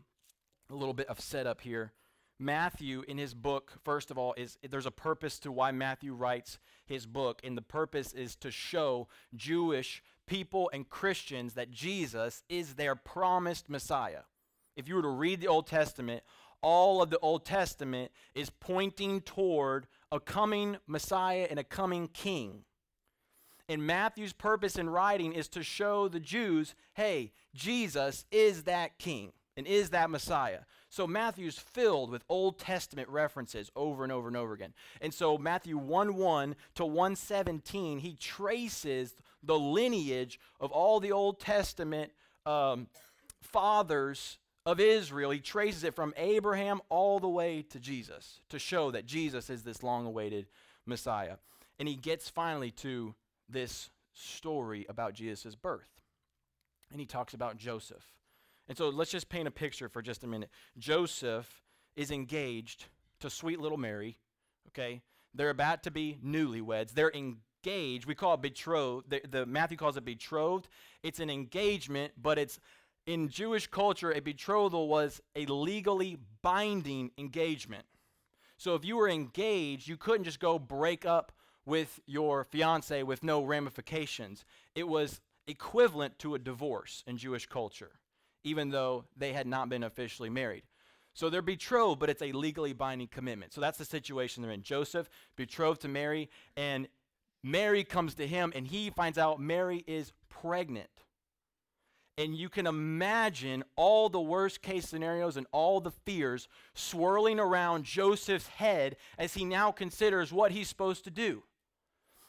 a 0.71 0.73
little 0.73 0.95
bit 0.95 1.09
of 1.09 1.19
setup 1.19 1.61
here. 1.61 1.91
Matthew, 2.39 3.03
in 3.07 3.19
his 3.19 3.35
book, 3.35 3.73
first 3.83 4.09
of 4.09 4.17
all, 4.17 4.33
is 4.35 4.57
there's 4.67 4.87
a 4.87 4.91
purpose 4.91 5.37
to 5.39 5.51
why 5.51 5.71
Matthew 5.71 6.15
writes 6.15 6.57
his 6.87 7.05
book, 7.05 7.39
and 7.43 7.55
the 7.55 7.61
purpose 7.61 8.13
is 8.13 8.35
to 8.37 8.49
show 8.49 9.07
Jewish 9.35 10.01
people 10.27 10.69
and 10.73 10.87
Christians 10.87 11.53
that 11.53 11.71
Jesus 11.71 12.43
is 12.49 12.75
their 12.75 12.95
promised 12.95 13.69
Messiah. 13.69 14.21
If 14.75 14.87
you 14.87 14.95
were 14.95 15.01
to 15.01 15.07
read 15.07 15.41
the 15.41 15.47
Old 15.47 15.65
Testament, 15.67 16.23
all 16.61 17.01
of 17.01 17.09
the 17.09 17.19
Old 17.19 17.45
Testament 17.45 18.11
is 18.35 18.49
pointing 18.49 19.21
toward 19.21 19.87
a 20.11 20.19
coming 20.19 20.77
Messiah 20.85 21.47
and 21.49 21.59
a 21.59 21.63
coming 21.63 22.07
king. 22.07 22.63
And 23.69 23.85
Matthew's 23.85 24.33
purpose 24.33 24.77
in 24.77 24.89
writing 24.89 25.33
is 25.33 25.47
to 25.49 25.63
show 25.63 26.07
the 26.07 26.19
Jews 26.19 26.75
hey, 26.93 27.33
Jesus 27.53 28.25
is 28.31 28.63
that 28.63 28.97
king 28.97 29.33
and 29.57 29.67
is 29.67 29.89
that 29.89 30.09
Messiah. 30.09 30.61
So 30.89 31.05
Matthew's 31.05 31.59
filled 31.59 32.11
with 32.11 32.23
Old 32.29 32.59
Testament 32.59 33.09
references 33.09 33.69
over 33.75 34.03
and 34.03 34.11
over 34.11 34.27
and 34.27 34.37
over 34.37 34.53
again. 34.53 34.73
And 35.01 35.13
so 35.13 35.37
Matthew 35.37 35.77
1 35.77 36.15
1 36.15 36.55
to 36.75 36.85
117, 36.85 37.99
he 37.99 38.15
traces 38.15 39.15
the 39.43 39.57
lineage 39.57 40.39
of 40.59 40.71
all 40.71 40.99
the 40.99 41.11
Old 41.11 41.39
Testament 41.39 42.11
um, 42.45 42.87
fathers 43.41 44.37
of 44.65 44.79
Israel. 44.79 45.31
He 45.31 45.39
traces 45.39 45.83
it 45.83 45.95
from 45.95 46.13
Abraham 46.17 46.81
all 46.89 47.19
the 47.19 47.29
way 47.29 47.61
to 47.69 47.79
Jesus 47.79 48.41
to 48.49 48.59
show 48.59 48.91
that 48.91 49.05
Jesus 49.05 49.49
is 49.49 49.63
this 49.63 49.83
long 49.83 50.05
awaited 50.05 50.47
Messiah. 50.85 51.37
And 51.79 51.87
he 51.87 51.95
gets 51.95 52.29
finally 52.29 52.71
to 52.71 53.15
this 53.47 53.89
story 54.13 54.85
about 54.89 55.13
Jesus' 55.13 55.55
birth. 55.55 56.01
And 56.91 56.99
he 56.99 57.05
talks 57.05 57.33
about 57.33 57.57
Joseph. 57.57 58.05
And 58.67 58.77
so 58.77 58.89
let's 58.89 59.11
just 59.11 59.29
paint 59.29 59.47
a 59.47 59.51
picture 59.51 59.87
for 59.87 60.01
just 60.01 60.23
a 60.23 60.27
minute. 60.27 60.49
Joseph 60.77 61.61
is 61.95 62.11
engaged 62.11 62.85
to 63.19 63.29
sweet 63.29 63.59
little 63.59 63.77
Mary, 63.77 64.17
okay? 64.69 65.01
They're 65.33 65.49
about 65.49 65.83
to 65.83 65.91
be 65.91 66.17
newlyweds. 66.23 66.91
They're 66.91 67.11
engaged. 67.11 67.41
We 67.65 68.15
call 68.15 68.35
it 68.35 68.41
betrothed. 68.41 69.09
The, 69.09 69.21
the 69.29 69.45
Matthew 69.45 69.77
calls 69.77 69.97
it 69.97 70.05
betrothed. 70.05 70.67
It's 71.03 71.19
an 71.19 71.29
engagement, 71.29 72.13
but 72.21 72.37
it's 72.37 72.59
in 73.05 73.29
Jewish 73.29 73.67
culture, 73.67 74.11
a 74.11 74.19
betrothal 74.19 74.87
was 74.87 75.21
a 75.35 75.45
legally 75.45 76.17
binding 76.41 77.11
engagement. 77.17 77.85
So 78.57 78.75
if 78.75 78.83
you 78.83 78.97
were 78.97 79.09
engaged, 79.09 79.87
you 79.87 79.97
couldn't 79.97 80.25
just 80.25 80.39
go 80.39 80.59
break 80.59 81.05
up 81.05 81.31
with 81.65 81.99
your 82.05 82.43
fiance 82.45 83.03
with 83.03 83.23
no 83.23 83.43
ramifications. 83.43 84.45
It 84.75 84.87
was 84.87 85.21
equivalent 85.47 86.19
to 86.19 86.35
a 86.35 86.39
divorce 86.39 87.03
in 87.07 87.17
Jewish 87.17 87.45
culture 87.45 87.99
even 88.47 88.69
though 88.69 89.03
they 89.15 89.33
had 89.33 89.45
not 89.45 89.69
been 89.69 89.83
officially 89.83 90.29
married. 90.29 90.63
So 91.13 91.29
they're 91.29 91.41
betrothed, 91.41 91.99
but 91.99 92.09
it's 92.09 92.21
a 92.21 92.31
legally 92.31 92.73
binding 92.73 93.07
commitment. 93.07 93.53
So 93.53 93.59
that's 93.59 93.77
the 93.77 93.85
situation 93.85 94.41
they're 94.41 94.51
in. 94.51 94.61
Joseph, 94.61 95.09
betrothed 95.35 95.81
to 95.81 95.87
Mary, 95.87 96.29
and 96.55 96.87
Mary 97.43 97.83
comes 97.83 98.15
to 98.15 98.27
him, 98.27 98.51
and 98.55 98.67
he 98.67 98.89
finds 98.89 99.17
out 99.17 99.39
Mary 99.39 99.83
is 99.87 100.13
pregnant. 100.29 100.89
And 102.17 102.35
you 102.35 102.49
can 102.49 102.65
imagine 102.65 103.63
all 103.75 104.09
the 104.09 104.19
worst 104.19 104.63
case 104.63 104.89
scenarios 104.89 105.37
and 105.37 105.45
all 105.51 105.79
the 105.79 105.91
fears 105.91 106.47
swirling 106.73 107.39
around 107.39 107.85
Joseph's 107.85 108.47
head 108.47 108.95
as 109.19 109.35
he 109.35 109.45
now 109.45 109.71
considers 109.71 110.33
what 110.33 110.51
he's 110.51 110.67
supposed 110.67 111.03
to 111.03 111.11
do. 111.11 111.43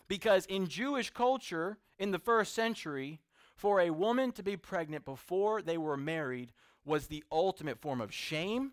Because 0.06 0.44
in 0.46 0.68
Jewish 0.68 1.10
culture 1.10 1.78
in 1.98 2.10
the 2.10 2.18
first 2.18 2.54
century, 2.54 3.20
for 3.56 3.80
a 3.80 3.90
woman 3.90 4.30
to 4.32 4.42
be 4.42 4.56
pregnant 4.56 5.04
before 5.04 5.62
they 5.62 5.78
were 5.78 5.96
married 5.96 6.52
was 6.84 7.06
the 7.06 7.24
ultimate 7.32 7.80
form 7.80 8.00
of 8.00 8.12
shame, 8.12 8.72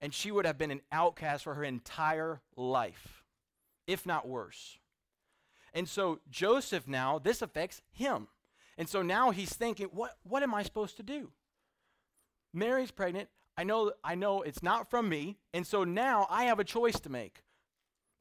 and 0.00 0.12
she 0.12 0.30
would 0.30 0.44
have 0.44 0.58
been 0.58 0.70
an 0.70 0.82
outcast 0.92 1.44
for 1.44 1.54
her 1.54 1.64
entire 1.64 2.40
life, 2.56 3.24
if 3.86 4.04
not 4.04 4.28
worse. 4.28 4.78
And 5.78 5.88
so 5.88 6.18
Joseph 6.28 6.88
now, 6.88 7.20
this 7.20 7.40
affects 7.40 7.82
him. 7.92 8.26
And 8.76 8.88
so 8.88 9.00
now 9.00 9.30
he's 9.30 9.54
thinking, 9.54 9.86
what, 9.92 10.16
what 10.24 10.42
am 10.42 10.52
I 10.52 10.64
supposed 10.64 10.96
to 10.96 11.04
do? 11.04 11.30
Mary's 12.52 12.90
pregnant. 12.90 13.28
I 13.56 13.62
know, 13.62 13.92
I 14.02 14.16
know 14.16 14.42
it's 14.42 14.60
not 14.60 14.90
from 14.90 15.08
me. 15.08 15.38
And 15.54 15.64
so 15.64 15.84
now 15.84 16.26
I 16.30 16.46
have 16.46 16.58
a 16.58 16.64
choice 16.64 16.98
to 16.98 17.10
make. 17.10 17.44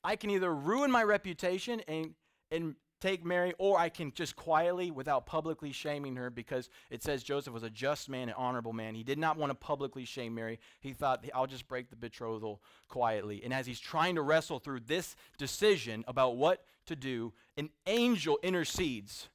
I 0.03 0.17
can 0.17 0.29
either 0.29 0.53
ruin 0.53 0.91
my 0.91 1.01
reputation 1.01 1.81
and, 1.87 2.13
and 2.51 2.75
take 3.01 3.25
Mary, 3.25 3.55
or 3.57 3.79
I 3.79 3.89
can 3.89 4.11
just 4.13 4.35
quietly, 4.35 4.91
without 4.91 5.25
publicly 5.25 5.71
shaming 5.71 6.15
her, 6.15 6.29
because 6.29 6.69
it 6.91 7.01
says 7.01 7.23
Joseph 7.23 7.55
was 7.55 7.63
a 7.63 7.71
just 7.71 8.07
man, 8.07 8.29
an 8.29 8.35
honorable 8.37 8.73
man. 8.73 8.93
He 8.93 9.03
did 9.03 9.17
not 9.17 9.35
want 9.35 9.49
to 9.49 9.55
publicly 9.55 10.05
shame 10.05 10.35
Mary. 10.35 10.59
He 10.79 10.93
thought, 10.93 11.25
I'll 11.33 11.47
just 11.47 11.67
break 11.67 11.89
the 11.89 11.95
betrothal 11.95 12.61
quietly. 12.87 13.41
And 13.43 13.51
as 13.51 13.65
he's 13.65 13.79
trying 13.79 14.13
to 14.15 14.21
wrestle 14.21 14.59
through 14.59 14.81
this 14.81 15.15
decision 15.39 16.03
about 16.07 16.37
what 16.37 16.63
to 16.87 16.95
do, 16.95 17.33
an 17.57 17.69
angel 17.85 18.39
intercedes 18.43 19.29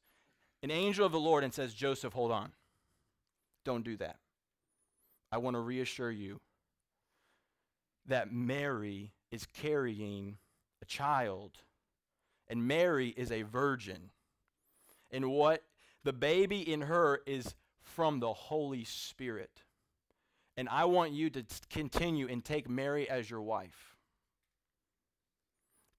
an 0.62 0.70
angel 0.70 1.04
of 1.04 1.12
the 1.12 1.20
Lord 1.20 1.42
and 1.42 1.52
says, 1.52 1.74
Joseph, 1.74 2.12
hold 2.12 2.30
on. 2.30 2.52
Don't 3.64 3.84
do 3.84 3.96
that. 3.96 4.16
I 5.30 5.38
want 5.38 5.54
to 5.54 5.60
reassure 5.60 6.10
you 6.10 6.40
that 8.06 8.32
Mary 8.32 9.12
is 9.30 9.46
carrying 9.46 10.36
a 10.80 10.84
child, 10.84 11.52
and 12.48 12.66
Mary 12.66 13.08
is 13.08 13.32
a 13.32 13.42
virgin. 13.42 14.10
And 15.10 15.30
what 15.30 15.62
the 16.04 16.12
baby 16.12 16.60
in 16.60 16.82
her 16.82 17.20
is 17.26 17.54
from 17.80 18.20
the 18.20 18.32
Holy 18.32 18.84
Spirit. 18.84 19.62
And 20.56 20.68
I 20.68 20.84
want 20.84 21.12
you 21.12 21.30
to 21.30 21.44
continue 21.70 22.28
and 22.28 22.44
take 22.44 22.68
Mary 22.68 23.08
as 23.08 23.30
your 23.30 23.42
wife. 23.42 23.96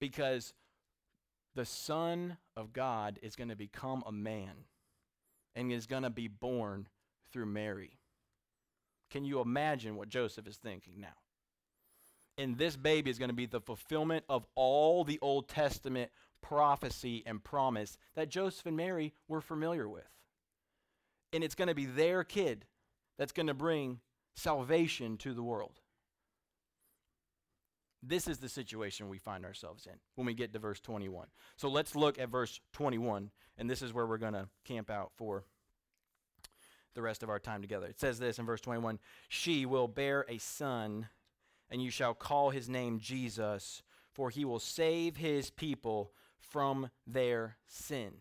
Because 0.00 0.52
the 1.54 1.64
Son 1.64 2.36
of 2.56 2.72
God 2.72 3.18
is 3.22 3.36
going 3.36 3.48
to 3.48 3.56
become 3.56 4.02
a 4.06 4.12
man 4.12 4.66
and 5.54 5.70
is 5.72 5.86
going 5.86 6.02
to 6.02 6.10
be 6.10 6.28
born 6.28 6.88
through 7.32 7.46
Mary. 7.46 7.98
Can 9.10 9.24
you 9.24 9.40
imagine 9.40 9.96
what 9.96 10.08
Joseph 10.08 10.46
is 10.48 10.56
thinking 10.56 11.00
now? 11.00 11.16
And 12.36 12.58
this 12.58 12.76
baby 12.76 13.10
is 13.10 13.18
going 13.18 13.28
to 13.28 13.34
be 13.34 13.46
the 13.46 13.60
fulfillment 13.60 14.24
of 14.28 14.44
all 14.56 15.04
the 15.04 15.20
Old 15.22 15.48
Testament 15.48 16.10
prophecy 16.42 17.22
and 17.26 17.42
promise 17.42 17.96
that 18.16 18.28
Joseph 18.28 18.66
and 18.66 18.76
Mary 18.76 19.14
were 19.28 19.40
familiar 19.40 19.88
with. 19.88 20.08
And 21.32 21.44
it's 21.44 21.54
going 21.54 21.68
to 21.68 21.74
be 21.74 21.86
their 21.86 22.24
kid 22.24 22.64
that's 23.16 23.32
going 23.32 23.46
to 23.46 23.54
bring 23.54 24.00
salvation 24.34 25.16
to 25.18 25.32
the 25.32 25.42
world. 25.42 25.80
This 28.06 28.28
is 28.28 28.38
the 28.38 28.48
situation 28.48 29.08
we 29.08 29.18
find 29.18 29.44
ourselves 29.44 29.86
in 29.86 29.94
when 30.14 30.26
we 30.26 30.34
get 30.34 30.52
to 30.52 30.58
verse 30.58 30.80
21. 30.80 31.26
So 31.56 31.68
let's 31.68 31.94
look 31.94 32.18
at 32.18 32.28
verse 32.28 32.60
21, 32.72 33.30
and 33.56 33.70
this 33.70 33.80
is 33.80 33.94
where 33.94 34.06
we're 34.06 34.18
going 34.18 34.34
to 34.34 34.48
camp 34.64 34.90
out 34.90 35.12
for 35.16 35.44
the 36.94 37.02
rest 37.02 37.22
of 37.22 37.30
our 37.30 37.38
time 37.38 37.62
together. 37.62 37.86
It 37.86 37.98
says 37.98 38.18
this 38.18 38.38
in 38.38 38.46
verse 38.46 38.60
21 38.60 38.98
She 39.28 39.64
will 39.64 39.88
bear 39.88 40.26
a 40.28 40.38
son, 40.38 41.08
and 41.70 41.82
you 41.82 41.90
shall 41.90 42.14
call 42.14 42.50
his 42.50 42.68
name 42.68 43.00
Jesus, 43.00 43.82
for 44.12 44.28
he 44.28 44.44
will 44.44 44.60
save 44.60 45.16
his 45.16 45.50
people 45.50 46.12
from 46.38 46.90
their 47.06 47.56
sin. 47.66 48.12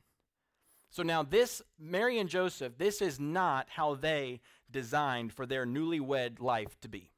So 0.89 1.03
now, 1.03 1.23
this, 1.23 1.61
Mary 1.79 2.19
and 2.19 2.29
Joseph, 2.29 2.77
this 2.77 3.01
is 3.01 3.19
not 3.19 3.67
how 3.69 3.95
they 3.95 4.41
designed 4.71 5.33
for 5.33 5.45
their 5.45 5.65
newlywed 5.65 6.39
life 6.39 6.79
to 6.81 6.87
be. 6.87 7.11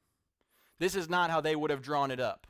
This 0.78 0.96
is 0.96 1.08
not 1.08 1.30
how 1.30 1.40
they 1.40 1.54
would 1.54 1.70
have 1.70 1.82
drawn 1.82 2.10
it 2.10 2.20
up 2.20 2.46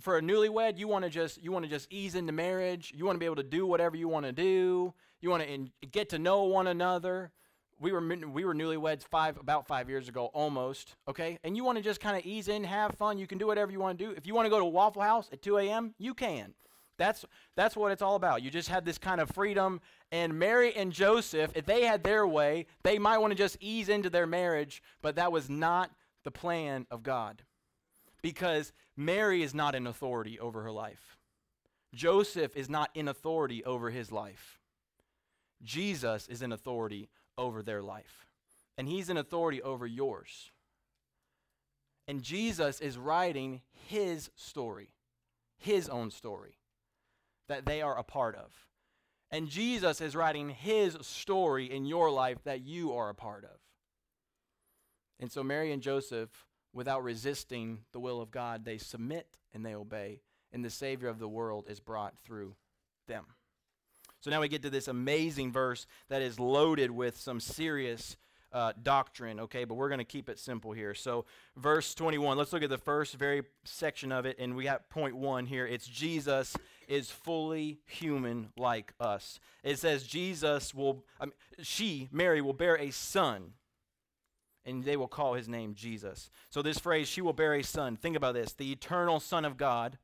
for 0.00 0.18
a 0.18 0.22
newlywed, 0.22 0.78
you 0.78 0.88
want 0.88 1.04
to 1.04 1.10
just 1.10 1.42
you 1.42 1.52
want 1.52 1.64
to 1.64 1.70
just 1.70 1.92
ease 1.92 2.14
into 2.14 2.32
marriage. 2.32 2.92
You 2.94 3.04
want 3.04 3.16
to 3.16 3.20
be 3.20 3.26
able 3.26 3.36
to 3.36 3.42
do 3.42 3.66
whatever 3.66 3.96
you 3.96 4.08
want 4.08 4.26
to 4.26 4.32
do. 4.32 4.94
You 5.20 5.30
want 5.30 5.42
to 5.44 5.86
get 5.86 6.10
to 6.10 6.18
know 6.18 6.44
one 6.44 6.66
another. 6.66 7.32
We 7.80 7.92
were 7.92 8.00
we 8.00 8.44
were 8.44 8.54
newlyweds 8.54 9.04
five 9.04 9.38
about 9.38 9.66
five 9.66 9.88
years 9.88 10.08
ago, 10.08 10.26
almost. 10.34 10.96
Okay, 11.08 11.38
and 11.44 11.56
you 11.56 11.64
want 11.64 11.78
to 11.78 11.84
just 11.84 12.00
kind 12.00 12.16
of 12.16 12.24
ease 12.24 12.48
in, 12.48 12.64
have 12.64 12.94
fun. 12.94 13.18
You 13.18 13.26
can 13.26 13.38
do 13.38 13.46
whatever 13.46 13.70
you 13.70 13.80
want 13.80 13.98
to 13.98 14.04
do. 14.04 14.10
If 14.12 14.26
you 14.26 14.34
want 14.34 14.46
to 14.46 14.50
go 14.50 14.58
to 14.58 14.64
Waffle 14.64 15.02
House 15.02 15.28
at 15.32 15.42
2 15.42 15.58
a.m., 15.58 15.94
you 15.98 16.14
can. 16.14 16.54
That's 16.98 17.24
that's 17.56 17.76
what 17.76 17.92
it's 17.92 18.02
all 18.02 18.16
about. 18.16 18.42
You 18.42 18.50
just 18.50 18.68
have 18.68 18.84
this 18.84 18.98
kind 18.98 19.20
of 19.20 19.30
freedom. 19.30 19.80
And 20.10 20.38
Mary 20.38 20.74
and 20.74 20.92
Joseph, 20.92 21.52
if 21.54 21.64
they 21.64 21.84
had 21.84 22.02
their 22.02 22.26
way, 22.26 22.66
they 22.82 22.98
might 22.98 23.18
want 23.18 23.30
to 23.30 23.36
just 23.36 23.56
ease 23.60 23.88
into 23.88 24.10
their 24.10 24.26
marriage, 24.26 24.82
but 25.00 25.14
that 25.16 25.30
was 25.30 25.48
not 25.48 25.90
the 26.24 26.30
plan 26.30 26.86
of 26.90 27.02
God 27.02 27.42
because 28.22 28.72
Mary 28.98 29.44
is 29.44 29.54
not 29.54 29.76
in 29.76 29.86
authority 29.86 30.40
over 30.40 30.64
her 30.64 30.72
life. 30.72 31.16
Joseph 31.94 32.56
is 32.56 32.68
not 32.68 32.90
in 32.94 33.06
authority 33.06 33.64
over 33.64 33.90
his 33.90 34.10
life. 34.10 34.58
Jesus 35.62 36.26
is 36.26 36.42
in 36.42 36.50
authority 36.50 37.08
over 37.38 37.62
their 37.62 37.80
life. 37.80 38.26
And 38.76 38.88
he's 38.88 39.08
in 39.08 39.16
authority 39.16 39.62
over 39.62 39.86
yours. 39.86 40.50
And 42.08 42.22
Jesus 42.22 42.80
is 42.80 42.98
writing 42.98 43.60
his 43.86 44.30
story, 44.34 44.90
his 45.58 45.88
own 45.88 46.10
story, 46.10 46.58
that 47.46 47.66
they 47.66 47.80
are 47.80 47.96
a 47.96 48.02
part 48.02 48.34
of. 48.34 48.52
And 49.30 49.48
Jesus 49.48 50.00
is 50.00 50.16
writing 50.16 50.48
his 50.48 50.98
story 51.02 51.70
in 51.70 51.84
your 51.84 52.10
life 52.10 52.38
that 52.44 52.62
you 52.62 52.94
are 52.94 53.10
a 53.10 53.14
part 53.14 53.44
of. 53.44 53.60
And 55.20 55.30
so 55.30 55.44
Mary 55.44 55.70
and 55.70 55.82
Joseph 55.82 56.47
without 56.72 57.02
resisting 57.02 57.78
the 57.92 58.00
will 58.00 58.20
of 58.20 58.30
God, 58.30 58.64
they 58.64 58.78
submit 58.78 59.38
and 59.52 59.64
they 59.64 59.74
obey, 59.74 60.20
and 60.52 60.64
the 60.64 60.70
Savior 60.70 61.08
of 61.08 61.18
the 61.18 61.28
world 61.28 61.66
is 61.68 61.80
brought 61.80 62.18
through 62.18 62.54
them. 63.06 63.24
So 64.20 64.30
now 64.30 64.40
we 64.40 64.48
get 64.48 64.62
to 64.62 64.70
this 64.70 64.88
amazing 64.88 65.52
verse 65.52 65.86
that 66.08 66.22
is 66.22 66.40
loaded 66.40 66.90
with 66.90 67.18
some 67.18 67.40
serious 67.40 68.16
uh, 68.52 68.72
doctrine, 68.82 69.40
okay? 69.40 69.64
But 69.64 69.74
we're 69.74 69.88
going 69.88 69.98
to 69.98 70.04
keep 70.04 70.28
it 70.28 70.38
simple 70.38 70.72
here. 70.72 70.94
So, 70.94 71.26
verse 71.56 71.94
21, 71.94 72.36
let's 72.38 72.52
look 72.52 72.62
at 72.62 72.70
the 72.70 72.78
first 72.78 73.14
very 73.14 73.42
section 73.64 74.10
of 74.10 74.26
it, 74.26 74.36
and 74.38 74.56
we 74.56 74.64
got 74.64 74.88
point 74.88 75.16
one 75.16 75.46
here. 75.46 75.66
It's 75.66 75.86
Jesus 75.86 76.56
is 76.88 77.10
fully 77.10 77.80
human 77.84 78.48
like 78.56 78.94
us. 78.98 79.38
It 79.62 79.78
says, 79.78 80.04
Jesus 80.04 80.74
will, 80.74 81.04
she, 81.60 82.08
Mary, 82.10 82.40
will 82.40 82.54
bear 82.54 82.78
a 82.78 82.90
son 82.90 83.52
and 84.68 84.84
they 84.84 84.96
will 84.96 85.08
call 85.08 85.34
his 85.34 85.48
name 85.48 85.74
Jesus. 85.74 86.30
So, 86.50 86.62
this 86.62 86.78
phrase, 86.78 87.08
she 87.08 87.20
will 87.20 87.32
bear 87.32 87.54
a 87.54 87.62
son, 87.62 87.96
think 87.96 88.16
about 88.16 88.34
this 88.34 88.52
the 88.52 88.70
eternal 88.70 89.18
Son 89.18 89.44
of 89.44 89.56
God, 89.56 89.98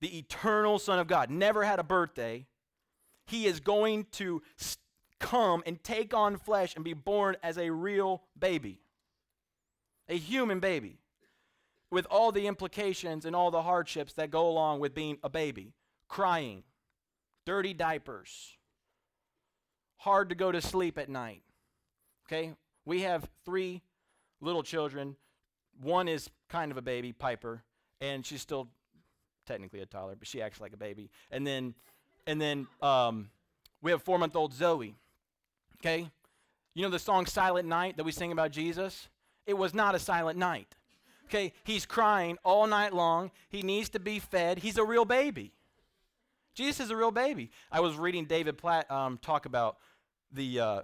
the 0.00 0.18
eternal 0.18 0.78
Son 0.78 0.98
of 0.98 1.06
God, 1.06 1.30
never 1.30 1.64
had 1.64 1.78
a 1.78 1.84
birthday. 1.84 2.46
He 3.26 3.46
is 3.46 3.60
going 3.60 4.06
to 4.12 4.42
come 5.20 5.62
and 5.66 5.82
take 5.84 6.14
on 6.14 6.36
flesh 6.36 6.74
and 6.74 6.84
be 6.84 6.94
born 6.94 7.36
as 7.42 7.58
a 7.58 7.70
real 7.70 8.22
baby, 8.38 8.80
a 10.08 10.16
human 10.16 10.58
baby, 10.58 10.98
with 11.90 12.06
all 12.10 12.32
the 12.32 12.46
implications 12.46 13.24
and 13.24 13.36
all 13.36 13.50
the 13.50 13.62
hardships 13.62 14.14
that 14.14 14.30
go 14.30 14.48
along 14.48 14.80
with 14.80 14.94
being 14.94 15.18
a 15.22 15.28
baby 15.28 15.74
crying, 16.08 16.64
dirty 17.46 17.72
diapers, 17.72 18.56
hard 19.98 20.28
to 20.28 20.34
go 20.34 20.50
to 20.52 20.60
sleep 20.60 20.98
at 20.98 21.08
night. 21.08 21.42
Okay? 22.26 22.54
We 22.84 23.02
have 23.02 23.28
three 23.44 23.82
little 24.40 24.62
children. 24.62 25.16
One 25.80 26.08
is 26.08 26.30
kind 26.48 26.70
of 26.70 26.76
a 26.76 26.82
baby, 26.82 27.12
Piper, 27.12 27.62
and 28.00 28.24
she's 28.24 28.40
still 28.40 28.68
technically 29.46 29.80
a 29.80 29.86
toddler, 29.86 30.16
but 30.16 30.28
she 30.28 30.42
acts 30.42 30.60
like 30.60 30.72
a 30.72 30.76
baby. 30.76 31.10
And 31.30 31.46
then, 31.46 31.74
and 32.26 32.40
then 32.40 32.66
um, 32.82 33.30
we 33.82 33.90
have 33.90 34.02
four-month-old 34.02 34.52
Zoe. 34.52 34.94
Okay, 35.78 36.10
you 36.74 36.82
know 36.82 36.90
the 36.90 36.98
song 36.98 37.26
"Silent 37.26 37.66
Night" 37.66 37.96
that 37.96 38.04
we 38.04 38.12
sing 38.12 38.32
about 38.32 38.50
Jesus? 38.50 39.08
It 39.46 39.54
was 39.54 39.72
not 39.72 39.94
a 39.94 39.98
silent 39.98 40.38
night. 40.38 40.74
Okay, 41.26 41.52
he's 41.64 41.86
crying 41.86 42.38
all 42.44 42.66
night 42.66 42.92
long. 42.92 43.30
He 43.48 43.62
needs 43.62 43.88
to 43.90 44.00
be 44.00 44.18
fed. 44.18 44.58
He's 44.58 44.76
a 44.76 44.84
real 44.84 45.04
baby. 45.04 45.52
Jesus 46.54 46.80
is 46.86 46.90
a 46.90 46.96
real 46.96 47.12
baby. 47.12 47.50
I 47.70 47.80
was 47.80 47.96
reading 47.96 48.26
David 48.26 48.58
Platt 48.58 48.90
um, 48.90 49.16
talk 49.18 49.46
about 49.46 49.78
the 50.32 50.60
uh, 50.60 50.80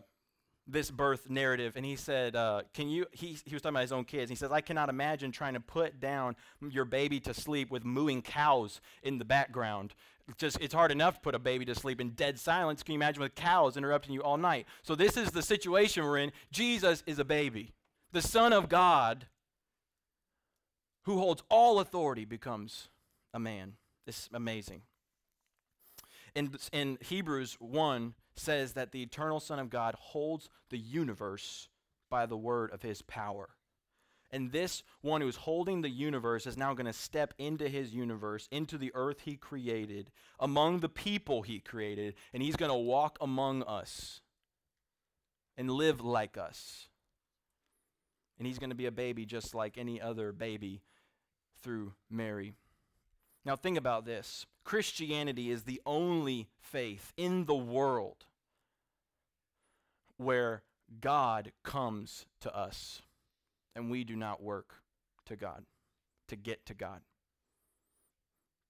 this 0.66 0.90
birth 0.90 1.30
narrative, 1.30 1.74
and 1.76 1.84
he 1.84 1.96
said, 1.96 2.34
uh, 2.34 2.62
"Can 2.74 2.88
you?" 2.88 3.06
He, 3.12 3.38
he 3.44 3.54
was 3.54 3.62
talking 3.62 3.74
about 3.74 3.82
his 3.82 3.92
own 3.92 4.04
kids. 4.04 4.28
He 4.28 4.36
says, 4.36 4.50
"I 4.50 4.60
cannot 4.60 4.88
imagine 4.88 5.32
trying 5.32 5.54
to 5.54 5.60
put 5.60 6.00
down 6.00 6.36
your 6.60 6.84
baby 6.84 7.20
to 7.20 7.34
sleep 7.34 7.70
with 7.70 7.84
mooing 7.84 8.22
cows 8.22 8.80
in 9.02 9.18
the 9.18 9.24
background. 9.24 9.94
Just 10.38 10.58
it's 10.60 10.74
hard 10.74 10.90
enough 10.90 11.14
to 11.14 11.20
put 11.20 11.34
a 11.34 11.38
baby 11.38 11.64
to 11.66 11.74
sleep 11.74 12.00
in 12.00 12.10
dead 12.10 12.38
silence. 12.38 12.82
Can 12.82 12.94
you 12.94 12.98
imagine 12.98 13.22
with 13.22 13.34
cows 13.34 13.76
interrupting 13.76 14.12
you 14.12 14.22
all 14.22 14.36
night? 14.36 14.66
So 14.82 14.94
this 14.94 15.16
is 15.16 15.30
the 15.30 15.42
situation 15.42 16.04
we're 16.04 16.18
in. 16.18 16.32
Jesus 16.50 17.04
is 17.06 17.18
a 17.18 17.24
baby, 17.24 17.72
the 18.12 18.22
Son 18.22 18.52
of 18.52 18.68
God, 18.68 19.26
who 21.04 21.18
holds 21.18 21.42
all 21.48 21.78
authority, 21.78 22.24
becomes 22.24 22.88
a 23.32 23.38
man. 23.38 23.74
It's 24.06 24.28
amazing. 24.32 24.82
In, 26.34 26.50
in 26.72 26.98
Hebrews 27.00 27.56
1 27.60 28.14
says 28.36 28.72
that 28.72 28.92
the 28.92 29.02
eternal 29.02 29.40
Son 29.40 29.58
of 29.58 29.70
God 29.70 29.94
holds 29.98 30.48
the 30.70 30.78
universe 30.78 31.68
by 32.10 32.26
the 32.26 32.36
word 32.36 32.70
of 32.72 32.82
his 32.82 33.02
power. 33.02 33.50
And 34.30 34.50
this 34.50 34.82
one 35.02 35.20
who's 35.20 35.36
holding 35.36 35.82
the 35.82 35.88
universe 35.88 36.46
is 36.46 36.56
now 36.56 36.74
going 36.74 36.86
to 36.86 36.92
step 36.92 37.32
into 37.38 37.68
his 37.68 37.94
universe, 37.94 38.48
into 38.50 38.76
the 38.76 38.90
earth 38.94 39.20
he 39.24 39.36
created, 39.36 40.10
among 40.40 40.80
the 40.80 40.88
people 40.88 41.42
he 41.42 41.60
created, 41.60 42.14
and 42.32 42.42
he's 42.42 42.56
going 42.56 42.70
to 42.70 42.76
walk 42.76 43.18
among 43.20 43.62
us 43.62 44.20
and 45.56 45.70
live 45.70 46.00
like 46.00 46.36
us. 46.36 46.88
And 48.38 48.46
he's 48.46 48.58
going 48.58 48.70
to 48.70 48.76
be 48.76 48.86
a 48.86 48.92
baby 48.92 49.24
just 49.24 49.54
like 49.54 49.78
any 49.78 50.00
other 50.00 50.32
baby 50.32 50.82
through 51.62 51.94
Mary. 52.10 52.52
Now, 53.46 53.54
think 53.54 53.78
about 53.78 54.04
this 54.04 54.44
Christianity 54.64 55.52
is 55.52 55.62
the 55.62 55.80
only 55.86 56.48
faith 56.58 57.12
in 57.16 57.44
the 57.44 57.54
world 57.54 58.26
where 60.16 60.64
God 61.00 61.52
comes 61.62 62.26
to 62.40 62.54
us 62.54 63.02
and 63.76 63.88
we 63.88 64.02
do 64.02 64.16
not 64.16 64.42
work 64.42 64.74
to 65.26 65.36
God, 65.36 65.64
to 66.26 66.34
get 66.34 66.66
to 66.66 66.74
God. 66.74 67.02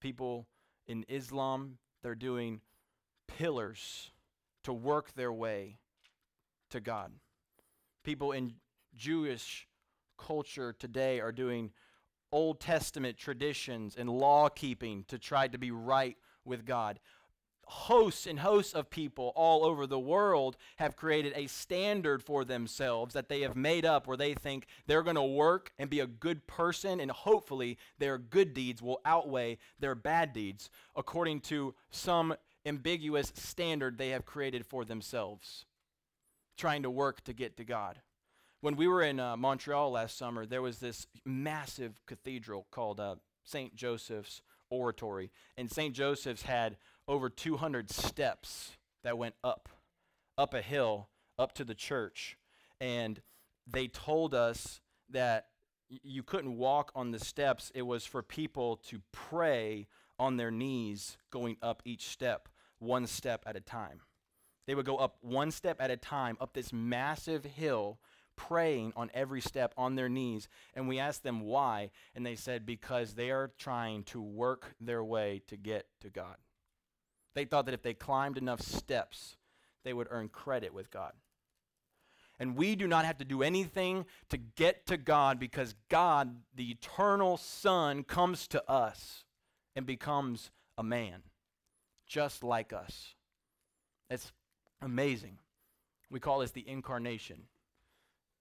People 0.03 0.47
in 0.87 1.07
Islam, 1.09 1.79
they're 2.03 2.15
doing 2.15 2.61
pillars 3.27 4.11
to 4.65 4.75
work 4.75 5.15
their 5.15 5.33
way 5.33 5.79
to 6.69 6.83
God. 6.83 7.13
People 8.05 8.31
in 8.31 8.57
Jewish 8.95 9.67
culture 10.19 10.75
today 10.79 11.19
are 11.21 11.33
doing 11.33 11.71
Old 12.33 12.61
Testament 12.61 13.17
traditions 13.17 13.97
and 13.97 14.09
law 14.09 14.49
keeping 14.49 15.05
to 15.09 15.19
try 15.19 15.49
to 15.49 15.59
be 15.59 15.71
right 15.71 16.17
with 16.45 16.65
God. 16.65 17.01
Hosts 17.69 18.27
and 18.27 18.39
hosts 18.39 18.75
of 18.75 18.91
people 18.91 19.33
all 19.35 19.65
over 19.65 19.89
the 19.89 19.99
world 19.99 20.57
have 20.77 20.95
created 20.95 21.33
a 21.35 21.49
standard 21.49 22.23
for 22.23 22.45
themselves 22.45 23.13
that 23.15 23.29
they 23.29 23.41
have 23.41 23.57
made 23.57 23.85
up 23.85 24.07
where 24.07 24.17
they 24.17 24.35
think 24.35 24.67
they're 24.87 25.03
going 25.03 25.17
to 25.17 25.23
work 25.23 25.73
and 25.77 25.91
be 25.91 25.99
a 25.99 26.07
good 26.07 26.47
person, 26.47 27.01
and 27.01 27.11
hopefully 27.11 27.77
their 27.99 28.19
good 28.19 28.55
deeds 28.55 28.81
will 28.81 29.01
outweigh 29.05 29.59
their 29.81 29.97
bad 29.97 30.33
deeds 30.33 30.71
according 30.95 31.41
to 31.41 31.75
some 31.91 32.37
ambiguous 32.65 33.33
standard 33.35 33.99
they 33.99 34.11
have 34.11 34.25
created 34.25 34.65
for 34.65 34.85
themselves, 34.85 35.65
trying 36.57 36.85
to 36.85 36.91
work 36.91 37.25
to 37.25 37.33
get 37.33 37.57
to 37.57 37.65
God. 37.65 38.01
When 38.61 38.77
we 38.77 38.89
were 38.89 39.03
in 39.03 39.21
uh, 39.21 39.37
Montreal 39.37 39.91
last 39.91 40.17
summer, 40.17 40.47
there 40.47 40.63
was 40.63 40.79
this 40.79 41.07
massive 41.25 42.01
cathedral 42.07 42.67
called 42.71 42.99
uh, 42.99 43.17
St. 43.45 43.75
Joseph's 43.77 44.43
Oratory. 44.71 45.31
And 45.57 45.71
St. 45.71 45.95
Joseph's 45.95 46.43
had 46.43 46.77
over 47.07 47.29
200 47.29 47.91
steps 47.91 48.77
that 49.05 49.19
went 49.19 49.35
up, 49.45 49.69
up 50.37 50.55
a 50.55 50.63
hill, 50.63 51.09
up 51.39 51.53
to 51.55 51.65
the 51.65 51.75
church. 51.75 52.37
And 52.81 53.21
they 53.67 53.89
told 53.89 54.35
us 54.35 54.81
that 55.11 55.47
y- 55.91 55.99
you 56.03 56.23
couldn't 56.23 56.57
walk 56.57 56.91
on 56.95 57.11
the 57.11 57.21
steps. 57.21 57.71
It 57.75 57.83
was 57.83 58.05
for 58.05 58.23
people 58.23 58.77
to 58.89 59.01
pray 59.13 59.87
on 60.19 60.37
their 60.37 60.51
knees 60.51 61.19
going 61.31 61.57
up 61.63 61.83
each 61.85 62.09
step, 62.09 62.49
one 62.79 63.07
step 63.07 63.45
at 63.47 63.55
a 63.55 63.61
time. 63.61 64.01
They 64.67 64.75
would 64.75 64.87
go 64.87 64.97
up 64.97 65.19
one 65.21 65.53
step 65.53 65.77
at 65.81 65.91
a 65.91 65.97
time 65.97 66.37
up 66.41 66.55
this 66.55 66.73
massive 66.73 67.45
hill 67.45 68.01
praying 68.37 68.93
on 68.97 69.11
every 69.15 69.41
step 69.41 69.75
on 69.77 69.95
their 69.95 70.09
knees. 70.09 70.49
And 70.75 70.87
we 70.89 70.99
asked 70.99 71.23
them 71.23 71.41
why, 71.41 71.91
and 72.15 72.25
they 72.25 72.37
said 72.37 72.67
because 72.67 73.15
they 73.15 73.31
are 73.31 73.51
trying 73.59 74.05
to 74.05 74.21
work 74.21 74.75
their 74.81 75.03
way 75.03 75.43
to 75.49 75.57
get 75.57 75.87
to 76.01 76.11
God. 76.11 76.37
They 77.35 77.45
thought 77.45 77.67
that 77.67 77.75
if 77.75 77.83
they 77.83 77.95
climbed 77.95 78.39
enough 78.39 78.61
steps, 78.61 79.37
they 79.85 79.93
would 79.93 80.09
earn 80.11 80.29
credit 80.29 80.73
with 80.73 80.91
God. 80.91 81.13
And 82.39 82.57
we 82.57 82.77
do 82.77 82.87
not 82.87 83.05
have 83.05 83.19
to 83.19 83.25
do 83.25 83.43
anything 83.43 84.05
to 84.29 84.37
get 84.37 84.87
to 84.87 84.97
God 84.97 85.39
because 85.39 85.75
God, 85.89 86.37
the 86.55 86.71
eternal 86.71 87.37
Son, 87.37 88.05
comes 88.05 88.47
to 88.49 88.71
us 88.71 89.25
and 89.75 89.87
becomes 89.87 90.51
a 90.77 90.83
man, 90.83 91.23
just 92.07 92.45
like 92.45 92.73
us. 92.73 93.15
It's 94.11 94.33
amazing. 94.83 95.39
We 96.11 96.21
call 96.21 96.41
this 96.41 96.51
the 96.51 96.69
incarnation. 96.69 97.45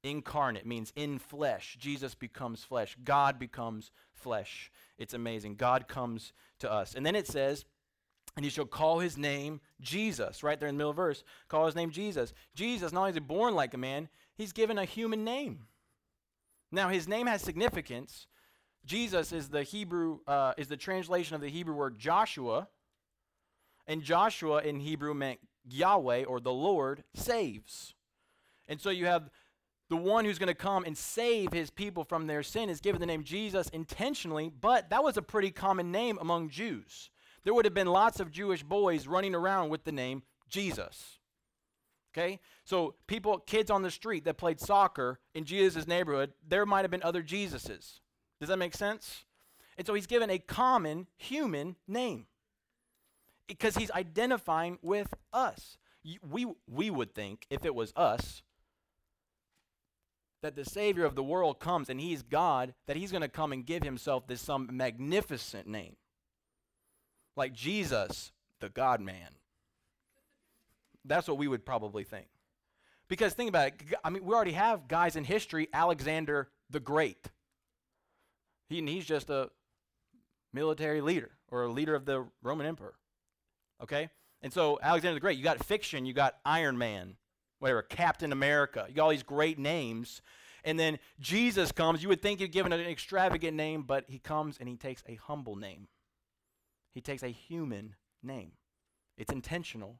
Incarnate 0.06 0.66
means 0.66 0.94
in 0.96 1.18
flesh. 1.18 1.78
Jesus 1.80 2.14
becomes 2.14 2.64
flesh. 2.64 2.96
God 3.04 3.40
becomes 3.40 3.92
flesh. 4.14 4.72
It's 5.00 5.16
amazing. 5.16 5.56
God 5.56 5.88
comes 5.88 6.32
to 6.60 6.72
us. 6.72 6.94
And 6.94 7.06
then 7.06 7.16
it 7.16 7.28
says, 7.28 7.66
and 8.36 8.46
you 8.46 8.52
shall 8.52 8.66
call 8.66 9.00
his 9.00 9.18
name 9.18 9.62
Jesus, 9.82 10.44
right 10.44 10.60
there 10.60 10.70
in 10.70 10.76
the 10.76 10.78
middle 10.78 10.92
of 10.92 10.98
verse. 10.98 11.24
Call 11.48 11.66
his 11.66 11.76
name 11.76 11.90
Jesus. 11.90 12.34
Jesus, 12.54 12.92
not 12.92 13.00
only 13.00 13.12
is 13.12 13.16
he 13.16 13.22
born 13.22 13.56
like 13.56 13.74
a 13.74 13.78
man, 13.78 14.08
he's 14.36 14.52
given 14.52 14.78
a 14.78 14.86
human 14.86 15.24
name. 15.24 15.68
Now, 16.72 16.90
his 16.90 17.08
name 17.08 17.28
has 17.28 17.42
significance. 17.42 18.28
Jesus 18.86 19.32
is 19.32 19.50
the 19.50 19.64
Hebrew, 19.64 20.20
uh, 20.28 20.54
is 20.58 20.68
the 20.68 20.78
translation 20.78 21.36
of 21.36 21.42
the 21.42 21.50
Hebrew 21.50 21.74
word 21.74 21.98
Joshua. 21.98 22.68
And 23.88 24.04
Joshua 24.04 24.62
in 24.62 24.82
Hebrew 24.82 25.14
meant 25.14 25.40
Yahweh 25.68 26.26
or 26.26 26.40
the 26.40 26.54
Lord 26.54 27.04
saves. 27.14 27.96
And 28.68 28.82
so 28.82 28.90
you 28.90 29.06
have 29.06 29.30
the 29.90 29.96
one 29.96 30.26
who's 30.26 30.40
going 30.40 30.48
to 30.48 30.56
come 30.56 30.84
and 30.84 30.98
save 30.98 31.54
his 31.54 31.70
people 31.70 32.04
from 32.04 32.28
their 32.28 32.44
sin 32.44 32.70
is 32.70 32.82
given 32.82 33.00
the 33.00 33.06
name 33.06 33.24
Jesus 33.24 33.70
intentionally, 33.70 34.50
but 34.50 34.90
that 34.90 35.04
was 35.04 35.18
a 35.18 35.22
pretty 35.22 35.52
common 35.52 35.92
name 35.92 36.18
among 36.20 36.50
Jews. 36.50 37.10
There 37.44 37.54
would 37.54 37.66
have 37.66 37.74
been 37.74 37.88
lots 37.88 38.20
of 38.20 38.32
Jewish 38.32 38.64
boys 38.64 39.06
running 39.08 39.36
around 39.36 39.70
with 39.70 39.84
the 39.84 39.92
name 39.92 40.24
Jesus. 40.50 41.20
Okay? 42.14 42.40
So, 42.64 42.96
people, 43.08 43.40
kids 43.40 43.70
on 43.70 43.84
the 43.84 43.92
street 43.92 44.26
that 44.26 44.38
played 44.38 44.60
soccer 44.60 45.20
in 45.36 45.44
Jesus' 45.44 45.88
neighborhood, 45.88 46.34
there 46.48 46.66
might 46.66 46.82
have 46.82 46.92
been 46.92 47.04
other 47.04 47.22
Jesuses. 47.22 48.00
Does 48.40 48.50
that 48.50 48.58
make 48.58 48.76
sense? 48.76 49.26
And 49.78 49.86
so 49.86 49.94
he's 49.94 50.08
given 50.08 50.30
a 50.30 50.40
common 50.40 51.08
human 51.18 51.76
name 51.88 52.28
because 53.48 53.76
he's 53.76 53.92
identifying 53.92 54.80
with 54.82 55.14
us. 55.34 55.78
We, 56.28 56.48
we 56.68 56.90
would 56.90 57.14
think, 57.14 57.46
if 57.50 57.66
it 57.66 57.76
was 57.76 57.92
us, 57.96 58.44
that 60.46 60.56
the 60.56 60.64
Savior 60.64 61.06
of 61.06 61.16
the 61.16 61.24
world 61.24 61.60
comes 61.60 61.90
and 61.90 62.00
He's 62.00 62.22
God, 62.22 62.76
that 62.86 62.96
He's 62.96 63.12
going 63.12 63.24
to 63.24 63.28
come 63.28 63.52
and 63.52 63.66
give 63.66 63.82
Himself 63.82 64.28
this 64.28 64.42
some 64.42 64.70
magnificent 64.72 65.66
name. 65.66 65.96
Like 67.36 67.52
Jesus, 67.52 68.32
the 68.62 68.70
God 68.70 69.02
man. 69.02 69.30
That's 71.04 71.28
what 71.28 71.40
we 71.40 71.48
would 71.48 71.66
probably 71.66 72.04
think. 72.04 72.28
Because 73.08 73.34
think 73.34 73.50
about 73.50 73.70
it. 73.70 73.74
I 74.04 74.12
mean, 74.12 74.24
we 74.24 74.36
already 74.36 74.52
have 74.52 74.88
guys 74.88 75.16
in 75.16 75.24
history, 75.24 75.68
Alexander 75.74 76.50
the 76.70 76.80
Great. 76.80 77.26
He, 78.70 78.86
he's 78.86 79.06
just 79.06 79.32
a 79.32 79.50
military 80.54 81.02
leader 81.02 81.32
or 81.50 81.64
a 81.64 81.72
leader 81.72 81.96
of 81.96 82.06
the 82.06 82.24
Roman 82.44 82.68
Emperor. 82.68 82.94
Okay? 83.82 84.10
And 84.44 84.54
so, 84.54 84.78
Alexander 84.80 85.16
the 85.16 85.22
Great, 85.22 85.40
you 85.40 85.44
got 85.44 85.66
fiction, 85.66 86.06
you 86.06 86.14
got 86.14 86.36
Iron 86.46 86.78
Man, 86.78 87.16
whatever, 87.66 87.82
Captain 87.82 88.32
America. 88.32 88.86
You 88.88 88.94
got 88.94 89.06
all 89.06 89.10
these 89.10 89.24
great 89.24 89.58
names. 89.58 90.22
And 90.64 90.80
then 90.80 91.00
Jesus 91.20 91.72
comes. 91.72 92.04
You 92.04 92.10
would 92.10 92.22
think 92.22 92.40
you'd 92.40 92.52
given 92.52 92.72
an 92.72 92.80
extravagant 92.80 93.58
name, 93.58 93.82
but 93.82 94.06
he 94.08 94.20
comes 94.20 94.60
and 94.60 94.70
he 94.70 94.76
takes 94.76 95.02
a 95.08 95.16
humble 95.16 95.56
name. 95.56 95.88
He 96.94 97.02
takes 97.02 97.24
a 97.24 97.30
human 97.30 97.96
name. 98.22 98.52
It's 99.18 99.34
intentional, 99.34 100.00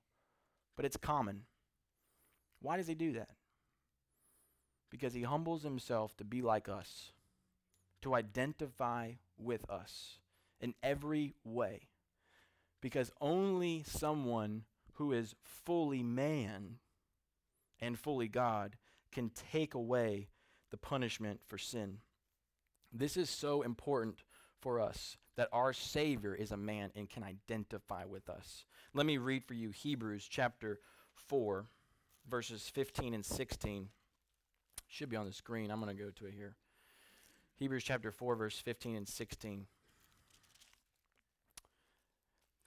but 0.76 0.86
it's 0.86 0.96
common. 0.96 1.46
Why 2.62 2.78
does 2.78 2.86
he 2.86 2.94
do 2.94 3.14
that? 3.14 3.30
Because 4.92 5.16
he 5.16 5.24
humbles 5.24 5.64
himself 5.64 6.16
to 6.18 6.24
be 6.24 6.44
like 6.44 6.70
us, 6.70 7.14
to 8.04 8.14
identify 8.14 9.14
with 9.40 9.68
us 9.72 10.20
in 10.62 10.76
every 10.84 11.34
way. 11.44 11.88
Because 12.80 13.12
only 13.20 13.84
someone 13.88 14.66
who 14.94 15.12
is 15.12 15.34
fully 15.42 16.04
man 16.04 16.78
and 17.80 17.98
fully 17.98 18.28
God 18.28 18.78
can 19.12 19.32
take 19.52 19.74
away 19.74 20.30
the 20.72 20.78
punishment 20.78 21.42
for 21.46 21.58
sin. 21.58 22.00
This 22.92 23.18
is 23.18 23.30
so 23.30 23.62
important 23.62 24.24
for 24.60 24.80
us 24.80 25.18
that 25.36 25.50
our 25.52 25.74
Savior 25.74 26.34
is 26.34 26.52
a 26.52 26.58
man 26.58 26.92
and 26.96 27.10
can 27.10 27.24
identify 27.24 28.06
with 28.06 28.30
us. 28.30 28.66
Let 28.94 29.06
me 29.06 29.18
read 29.18 29.44
for 29.44 29.54
you 29.54 29.70
Hebrews 29.72 30.28
chapter 30.30 30.80
4. 31.14 31.68
verses 32.28 32.70
15 32.74 33.14
and 33.14 33.26
16. 33.26 33.90
Should 34.88 35.10
be 35.10 35.18
on 35.18 35.26
the 35.26 35.34
screen. 35.34 35.72
I'm 35.72 35.82
going 35.82 35.96
to 35.96 36.04
go 36.04 36.10
to 36.10 36.26
it 36.26 36.34
here. 36.34 36.56
Hebrews 37.58 37.84
chapter 37.84 38.12
4, 38.12 38.36
verse 38.36 38.60
15 38.60 38.96
and 38.96 39.08
16. 39.08 39.66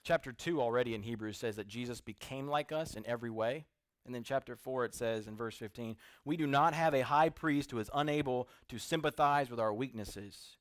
Chapter 0.03 0.31
2 0.31 0.61
already 0.61 0.95
in 0.95 1.03
Hebrews 1.03 1.37
says 1.37 1.57
that 1.57 1.67
Jesus 1.67 2.01
became 2.01 2.47
like 2.47 2.71
us 2.71 2.95
in 2.95 3.05
every 3.05 3.29
way. 3.29 3.65
And 4.09 4.15
then 4.15 4.23
chapter 4.23 4.55
4 4.55 4.85
it 4.85 4.95
says 4.95 5.27
in 5.27 5.35
verse 5.35 5.55
15, 5.55 5.95
We 6.25 6.35
do 6.35 6.47
not 6.47 6.73
have 6.73 6.95
a 6.95 7.03
high 7.03 7.29
priest 7.29 7.69
who 7.69 7.77
is 7.77 7.91
unable 7.93 8.49
to 8.69 8.79
sympathize 8.79 9.51
with 9.51 9.59
our 9.59 9.71
weaknesses, 9.71 10.57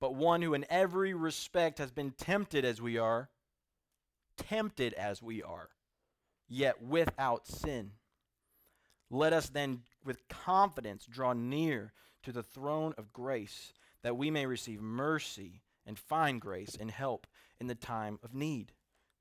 but 0.00 0.16
one 0.16 0.42
who 0.42 0.54
in 0.54 0.66
every 0.68 1.14
respect 1.14 1.78
has 1.78 1.92
been 1.92 2.10
tempted 2.10 2.64
as 2.64 2.82
we 2.82 2.98
are, 2.98 3.30
tempted 4.36 4.92
as 4.94 5.22
we 5.22 5.40
are, 5.40 5.68
yet 6.48 6.82
without 6.82 7.46
sin. 7.46 7.92
Let 9.08 9.32
us 9.32 9.50
then 9.50 9.82
with 10.04 10.28
confidence 10.28 11.06
draw 11.06 11.32
near 11.32 11.92
to 12.24 12.32
the 12.32 12.42
throne 12.42 12.92
of 12.98 13.12
grace, 13.12 13.72
that 14.02 14.16
we 14.16 14.32
may 14.32 14.46
receive 14.46 14.82
mercy 14.82 15.62
and 15.86 15.96
find 15.96 16.40
grace 16.40 16.76
and 16.80 16.90
help 16.90 17.28
in 17.60 17.68
the 17.68 17.76
time 17.76 18.18
of 18.24 18.34
need. 18.34 18.72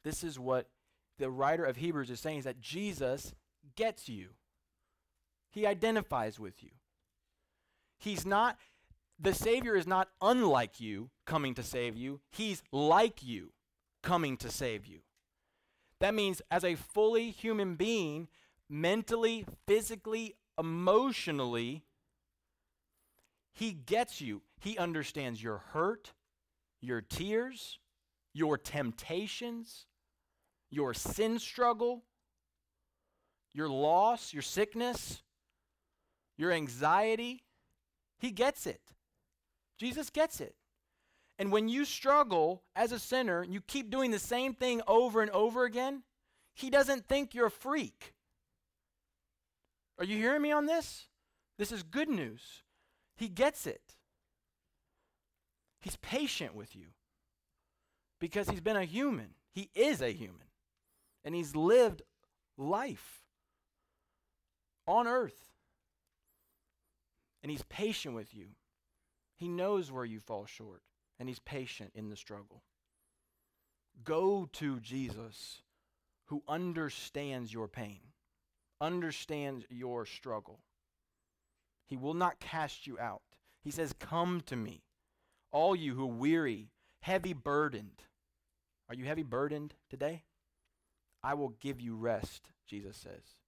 This 0.04 0.24
is 0.24 0.40
what 0.40 0.72
the 1.20 1.30
writer 1.30 1.66
of 1.66 1.76
Hebrews 1.76 2.10
is 2.10 2.20
saying 2.20 2.40
is 2.40 2.46
that 2.46 2.60
Jesus 2.60 3.36
gets 3.76 4.10
you. 4.10 4.30
He 5.52 5.66
identifies 5.66 6.40
with 6.40 6.62
you. 6.64 6.72
He's 7.98 8.26
not 8.26 8.58
the 9.20 9.34
Savior 9.34 9.76
is 9.76 9.86
not 9.86 10.10
unlike 10.22 10.80
you 10.80 11.10
coming 11.26 11.54
to 11.56 11.64
save 11.64 11.98
you. 11.98 12.22
He's 12.32 12.64
like 12.72 13.22
you 13.22 13.52
coming 14.02 14.38
to 14.38 14.50
save 14.50 14.86
you. 14.86 15.00
That 16.00 16.14
means 16.14 16.42
as 16.50 16.64
a 16.64 16.76
fully 16.76 17.30
human 17.30 17.76
being, 17.76 18.30
mentally, 18.70 19.46
physically, 19.68 20.36
emotionally, 20.58 21.84
he 23.52 23.74
gets 23.74 24.22
you. 24.22 24.42
He 24.62 24.78
understands 24.78 25.44
your 25.44 25.58
hurt, 25.74 26.14
your 26.80 27.02
tears, 27.02 27.80
your 28.34 28.58
temptations, 28.58 29.86
your 30.70 30.94
sin 30.94 31.40
struggle, 31.40 32.04
your 33.54 33.70
loss, 33.70 34.34
your 34.34 34.42
sickness, 34.42 35.22
your 36.38 36.52
anxiety. 36.52 37.44
He 38.18 38.32
gets 38.32 38.66
it. 38.68 38.82
Jesus 39.78 40.10
gets 40.10 40.42
it. 40.42 40.56
And 41.38 41.52
when 41.52 41.70
you 41.70 41.86
struggle 41.86 42.64
as 42.76 42.92
a 42.92 43.00
sinner, 43.00 43.44
you 43.44 43.62
keep 43.62 43.90
doing 43.90 44.12
the 44.12 44.20
same 44.20 44.54
thing 44.54 44.82
over 44.88 45.22
and 45.22 45.32
over 45.32 45.64
again, 45.64 46.04
he 46.54 46.70
doesn't 46.70 47.08
think 47.08 47.34
you're 47.34 47.48
a 47.48 47.52
freak. 47.52 48.14
Are 49.98 50.06
you 50.06 50.18
hearing 50.18 50.42
me 50.42 50.52
on 50.52 50.66
this? 50.66 51.08
This 51.58 51.72
is 51.72 51.84
good 51.84 52.10
news. 52.10 52.64
He 53.16 53.30
gets 53.30 53.66
it. 53.66 53.96
He's 55.82 55.96
patient 55.98 56.56
with 56.56 56.76
you 56.76 56.88
because 58.20 58.50
he's 58.50 58.62
been 58.62 58.76
a 58.76 58.86
human. 58.86 59.32
He 59.54 59.70
is 59.74 60.02
a 60.02 60.12
human. 60.12 60.48
And 61.24 61.34
he's 61.36 61.56
lived 61.56 62.02
life 62.58 63.19
on 64.90 65.08
earth. 65.08 65.54
And 67.42 67.52
he's 67.52 67.64
patient 67.64 68.16
with 68.16 68.34
you. 68.34 68.48
He 69.36 69.48
knows 69.48 69.92
where 69.92 70.04
you 70.04 70.20
fall 70.20 70.46
short, 70.46 70.82
and 71.20 71.30
he's 71.30 71.40
patient 71.40 71.92
in 71.96 72.10
the 72.10 72.18
struggle. 72.18 72.64
Go 74.04 74.50
to 74.54 74.80
Jesus 74.80 75.62
who 76.26 76.44
understands 76.48 77.54
your 77.54 77.68
pain, 77.68 78.00
understands 78.82 79.66
your 79.70 80.06
struggle. 80.06 80.60
He 81.86 81.96
will 81.96 82.14
not 82.14 82.40
cast 82.40 82.86
you 82.86 83.00
out. 83.00 83.22
He 83.62 83.72
says, 83.72 83.94
Come 83.98 84.42
to 84.48 84.56
me, 84.56 84.84
all 85.52 85.76
you 85.76 85.96
who 85.96 86.04
are 86.04 86.14
weary, 86.14 86.72
heavy 87.02 87.34
burdened. 87.34 88.04
Are 88.90 88.96
you 88.96 89.06
heavy 89.06 89.24
burdened 89.24 89.76
today? 89.90 90.24
I 91.24 91.34
will 91.36 91.54
give 91.60 91.80
you 91.80 91.96
rest, 91.96 92.50
Jesus 92.68 92.98
says. 92.98 93.39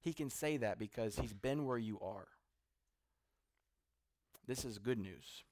He 0.00 0.12
can 0.12 0.30
say 0.30 0.56
that 0.56 0.78
because 0.78 1.16
he's 1.16 1.34
been 1.34 1.66
where 1.66 1.78
you 1.78 1.98
are. 2.00 2.28
This 4.46 4.64
is 4.64 4.78
good 4.78 4.98
news. 4.98 5.44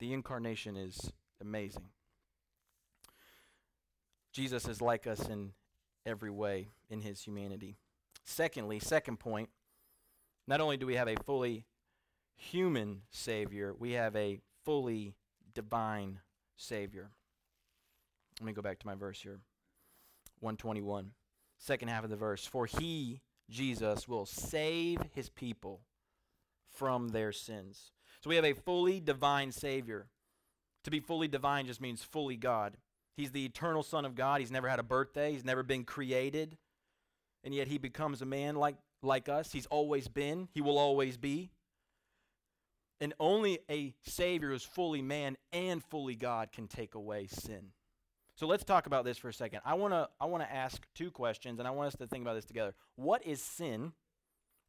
The 0.00 0.12
incarnation 0.12 0.76
is 0.76 1.12
amazing. 1.40 1.90
Jesus 4.32 4.68
is 4.68 4.80
like 4.80 5.06
us 5.06 5.28
in 5.28 5.52
every 6.04 6.30
way 6.30 6.68
in 6.90 7.00
his 7.00 7.22
humanity. 7.22 7.76
Secondly, 8.24 8.78
second 8.78 9.18
point, 9.18 9.48
not 10.46 10.60
only 10.60 10.76
do 10.76 10.86
we 10.86 10.96
have 10.96 11.08
a 11.08 11.16
fully 11.24 11.64
human 12.36 13.02
Savior, 13.10 13.74
we 13.78 13.92
have 13.92 14.14
a 14.14 14.38
fully 14.64 15.14
divine 15.54 16.20
Savior. 16.56 17.10
Let 18.40 18.46
me 18.46 18.52
go 18.52 18.62
back 18.62 18.78
to 18.80 18.86
my 18.86 18.94
verse 18.94 19.20
here 19.20 19.40
121, 20.40 21.10
second 21.58 21.88
half 21.88 22.04
of 22.04 22.10
the 22.10 22.16
verse. 22.16 22.46
For 22.46 22.66
he, 22.66 23.20
Jesus, 23.50 24.06
will 24.06 24.26
save 24.26 24.98
his 25.14 25.28
people 25.28 25.80
from 26.68 27.08
their 27.08 27.32
sins. 27.32 27.92
So 28.20 28.30
we 28.30 28.36
have 28.36 28.44
a 28.44 28.52
fully 28.52 29.00
divine 29.00 29.52
Savior. 29.52 30.08
To 30.84 30.90
be 30.90 31.00
fully 31.00 31.28
divine 31.28 31.66
just 31.66 31.80
means 31.80 32.02
fully 32.02 32.36
God. 32.36 32.76
He's 33.16 33.32
the 33.32 33.44
eternal 33.44 33.82
Son 33.82 34.04
of 34.04 34.14
God. 34.14 34.40
He's 34.40 34.50
never 34.50 34.68
had 34.68 34.78
a 34.78 34.84
birthday, 34.84 35.32
he's 35.32 35.44
never 35.44 35.62
been 35.62 35.84
created. 35.84 36.56
And 37.44 37.54
yet 37.54 37.68
he 37.68 37.78
becomes 37.78 38.20
a 38.20 38.26
man 38.26 38.56
like, 38.56 38.76
like 39.02 39.28
us. 39.28 39.52
He's 39.52 39.66
always 39.66 40.08
been, 40.08 40.48
he 40.52 40.60
will 40.60 40.78
always 40.78 41.16
be. 41.16 41.50
And 43.00 43.14
only 43.20 43.60
a 43.70 43.94
Savior 44.02 44.50
who's 44.50 44.64
fully 44.64 45.02
man 45.02 45.36
and 45.52 45.82
fully 45.84 46.16
God 46.16 46.50
can 46.50 46.66
take 46.66 46.96
away 46.96 47.28
sin. 47.28 47.70
So 48.38 48.46
let's 48.46 48.62
talk 48.62 48.86
about 48.86 49.04
this 49.04 49.18
for 49.18 49.28
a 49.28 49.34
second. 49.34 49.62
I 49.64 49.74
want 49.74 49.92
to 49.92 50.08
I 50.20 50.26
want 50.26 50.44
to 50.44 50.54
ask 50.54 50.86
two 50.94 51.10
questions 51.10 51.58
and 51.58 51.66
I 51.66 51.72
want 51.72 51.88
us 51.88 51.96
to 51.96 52.06
think 52.06 52.22
about 52.22 52.34
this 52.34 52.44
together. 52.44 52.72
What 52.94 53.26
is 53.26 53.42
sin? 53.42 53.92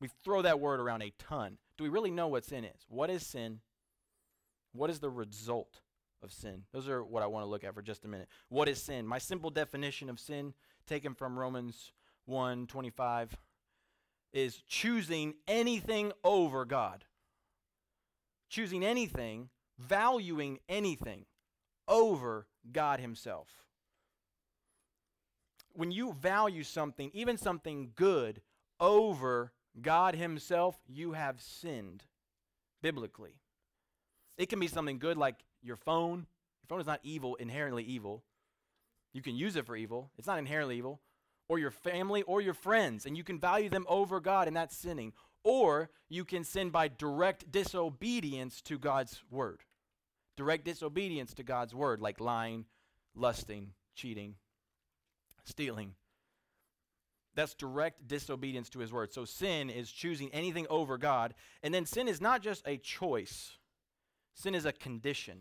We 0.01 0.09
throw 0.23 0.41
that 0.41 0.59
word 0.59 0.79
around 0.79 1.03
a 1.03 1.13
ton. 1.19 1.59
Do 1.77 1.83
we 1.83 1.91
really 1.91 2.09
know 2.09 2.27
what 2.27 2.43
sin 2.43 2.63
is? 2.63 2.87
What 2.87 3.11
is 3.11 3.23
sin? 3.23 3.59
What 4.73 4.89
is 4.89 4.99
the 4.99 5.11
result 5.11 5.81
of 6.23 6.33
sin? 6.33 6.63
Those 6.73 6.89
are 6.89 7.03
what 7.03 7.21
I 7.21 7.27
want 7.27 7.45
to 7.45 7.47
look 7.47 7.63
at 7.63 7.75
for 7.75 7.83
just 7.83 8.05
a 8.05 8.07
minute. 8.07 8.27
What 8.47 8.67
is 8.67 8.81
sin? 8.81 9.05
My 9.05 9.19
simple 9.19 9.51
definition 9.51 10.09
of 10.09 10.19
sin 10.19 10.55
taken 10.87 11.13
from 11.13 11.37
Romans 11.37 11.91
1:25 12.27 13.37
is 14.33 14.63
choosing 14.67 15.35
anything 15.47 16.11
over 16.23 16.65
God. 16.65 17.05
Choosing 18.49 18.83
anything, 18.83 19.51
valuing 19.77 20.57
anything 20.67 21.27
over 21.89 22.47
God 22.71 23.01
himself. 23.01 23.49
When 25.73 25.91
you 25.91 26.13
value 26.13 26.63
something, 26.63 27.11
even 27.13 27.37
something 27.37 27.91
good, 27.95 28.41
over 28.79 29.51
God 29.81 30.15
Himself, 30.15 30.77
you 30.87 31.13
have 31.13 31.41
sinned 31.41 32.03
biblically. 32.81 33.35
It 34.37 34.49
can 34.49 34.59
be 34.59 34.67
something 34.67 34.99
good 34.99 35.17
like 35.17 35.35
your 35.61 35.75
phone. 35.75 36.25
Your 36.61 36.67
phone 36.69 36.81
is 36.81 36.87
not 36.87 37.01
evil, 37.03 37.35
inherently 37.35 37.83
evil. 37.83 38.23
You 39.13 39.21
can 39.21 39.35
use 39.35 39.55
it 39.55 39.65
for 39.65 39.75
evil, 39.75 40.11
it's 40.17 40.27
not 40.27 40.39
inherently 40.39 40.77
evil. 40.77 41.01
Or 41.47 41.57
your 41.57 41.71
family 41.71 42.21
or 42.21 42.41
your 42.41 42.53
friends, 42.53 43.07
and 43.07 43.17
you 43.17 43.23
can 43.23 43.39
value 43.39 43.69
them 43.69 43.85
over 43.89 44.19
God, 44.19 44.47
and 44.47 44.55
that's 44.55 44.77
sinning. 44.77 45.13
Or 45.43 45.89
you 46.07 46.23
can 46.23 46.43
sin 46.43 46.69
by 46.69 46.89
direct 46.89 47.51
disobedience 47.51 48.61
to 48.63 48.77
God's 48.77 49.23
word. 49.31 49.61
Direct 50.39 50.63
disobedience 50.63 51.33
to 51.33 51.43
God's 51.43 51.75
word, 51.75 51.99
like 51.99 52.21
lying, 52.21 52.63
lusting, 53.13 53.71
cheating, 53.93 54.35
stealing. 55.43 55.95
That's 57.35 57.53
direct 57.53 58.07
disobedience 58.07 58.69
to 58.69 58.79
his 58.79 58.93
word. 58.93 59.11
So 59.11 59.25
sin 59.25 59.69
is 59.69 59.91
choosing 59.91 60.33
anything 60.33 60.65
over 60.69 60.97
God. 60.97 61.33
And 61.61 61.73
then 61.73 61.85
sin 61.85 62.07
is 62.07 62.21
not 62.21 62.41
just 62.41 62.65
a 62.65 62.77
choice, 62.77 63.57
sin 64.33 64.55
is 64.55 64.63
a 64.63 64.71
condition 64.71 65.39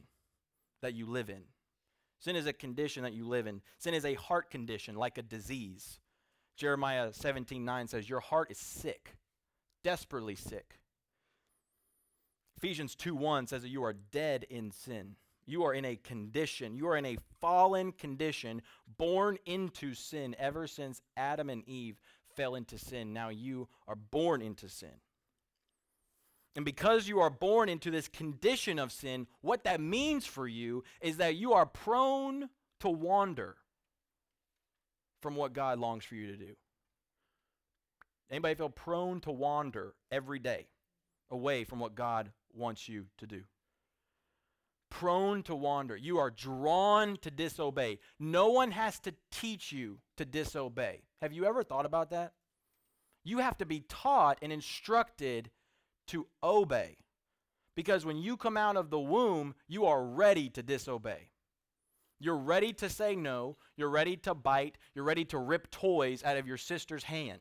that 0.82 0.94
you 0.94 1.06
live 1.06 1.30
in. 1.30 1.42
Sin 2.18 2.34
is 2.34 2.46
a 2.46 2.52
condition 2.52 3.04
that 3.04 3.12
you 3.12 3.24
live 3.24 3.46
in. 3.46 3.60
Sin 3.78 3.94
is 3.94 4.04
a 4.04 4.14
heart 4.14 4.50
condition, 4.50 4.96
like 4.96 5.16
a 5.16 5.22
disease. 5.22 6.00
Jeremiah 6.56 7.12
17 7.12 7.64
9 7.64 7.86
says, 7.86 8.10
Your 8.10 8.18
heart 8.18 8.50
is 8.50 8.58
sick, 8.58 9.14
desperately 9.84 10.34
sick. 10.34 10.80
Ephesians 12.58 12.96
2 12.96 13.14
1 13.14 13.46
says 13.46 13.62
that 13.62 13.68
you 13.68 13.84
are 13.84 13.92
dead 13.92 14.44
in 14.50 14.72
sin. 14.72 15.14
You 15.46 15.62
are 15.62 15.72
in 15.72 15.84
a 15.84 15.94
condition, 15.94 16.74
you 16.74 16.88
are 16.88 16.96
in 16.96 17.06
a 17.06 17.16
fallen 17.40 17.92
condition, 17.92 18.62
born 18.98 19.38
into 19.46 19.94
sin 19.94 20.34
ever 20.40 20.66
since 20.66 21.00
Adam 21.16 21.50
and 21.50 21.62
Eve 21.68 22.00
fell 22.34 22.56
into 22.56 22.76
sin. 22.76 23.12
Now 23.12 23.28
you 23.28 23.68
are 23.86 23.94
born 23.94 24.42
into 24.42 24.68
sin. 24.68 25.00
And 26.56 26.64
because 26.64 27.06
you 27.06 27.20
are 27.20 27.30
born 27.30 27.68
into 27.68 27.92
this 27.92 28.08
condition 28.08 28.80
of 28.80 28.90
sin, 28.90 29.28
what 29.40 29.62
that 29.62 29.80
means 29.80 30.26
for 30.26 30.48
you 30.48 30.82
is 31.00 31.18
that 31.18 31.36
you 31.36 31.52
are 31.52 31.64
prone 31.64 32.48
to 32.80 32.88
wander 32.88 33.54
from 35.22 35.36
what 35.36 35.52
God 35.52 35.78
longs 35.78 36.04
for 36.04 36.16
you 36.16 36.26
to 36.26 36.36
do. 36.36 36.56
Anybody 38.28 38.56
feel 38.56 38.68
prone 38.68 39.20
to 39.20 39.30
wander 39.30 39.94
every 40.10 40.40
day 40.40 40.66
away 41.30 41.64
from 41.64 41.78
what 41.78 41.94
God 41.94 42.32
wants 42.58 42.88
you 42.88 43.06
to 43.18 43.26
do? 43.26 43.42
Prone 44.90 45.42
to 45.44 45.54
wander. 45.54 45.96
You 45.96 46.18
are 46.18 46.30
drawn 46.30 47.16
to 47.18 47.30
disobey. 47.30 47.98
No 48.18 48.48
one 48.48 48.70
has 48.70 48.98
to 49.00 49.14
teach 49.30 49.70
you 49.70 49.98
to 50.16 50.24
disobey. 50.24 51.02
Have 51.20 51.32
you 51.32 51.44
ever 51.44 51.62
thought 51.62 51.86
about 51.86 52.10
that? 52.10 52.32
You 53.24 53.38
have 53.38 53.58
to 53.58 53.66
be 53.66 53.80
taught 53.88 54.38
and 54.40 54.52
instructed 54.52 55.50
to 56.08 56.26
obey. 56.42 56.96
Because 57.74 58.04
when 58.04 58.16
you 58.16 58.36
come 58.36 58.56
out 58.56 58.76
of 58.76 58.90
the 58.90 58.98
womb, 58.98 59.54
you 59.68 59.86
are 59.86 60.02
ready 60.02 60.48
to 60.50 60.62
disobey. 60.62 61.30
You're 62.18 62.36
ready 62.36 62.72
to 62.72 62.88
say 62.88 63.14
no. 63.14 63.56
You're 63.76 63.90
ready 63.90 64.16
to 64.16 64.34
bite. 64.34 64.78
You're 64.94 65.04
ready 65.04 65.24
to 65.26 65.38
rip 65.38 65.70
toys 65.70 66.24
out 66.24 66.36
of 66.36 66.48
your 66.48 66.56
sister's 66.56 67.04
hand. 67.04 67.40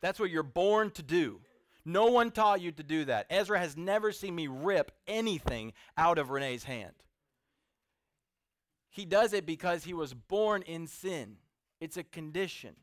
That's 0.00 0.20
what 0.20 0.30
you're 0.30 0.42
born 0.42 0.90
to 0.92 1.02
do. 1.02 1.40
No 1.84 2.06
one 2.06 2.30
taught 2.30 2.60
you 2.60 2.70
to 2.72 2.82
do 2.82 3.04
that. 3.06 3.26
Ezra 3.28 3.58
has 3.58 3.76
never 3.76 4.12
seen 4.12 4.34
me 4.34 4.46
rip 4.46 4.92
anything 5.06 5.72
out 5.96 6.18
of 6.18 6.30
Renee's 6.30 6.64
hand. 6.64 6.94
He 8.90 9.04
does 9.04 9.32
it 9.32 9.46
because 9.46 9.84
he 9.84 9.94
was 9.94 10.14
born 10.14 10.62
in 10.62 10.86
sin, 10.86 11.38
it's 11.80 11.96
a 11.96 12.04
condition. 12.04 12.76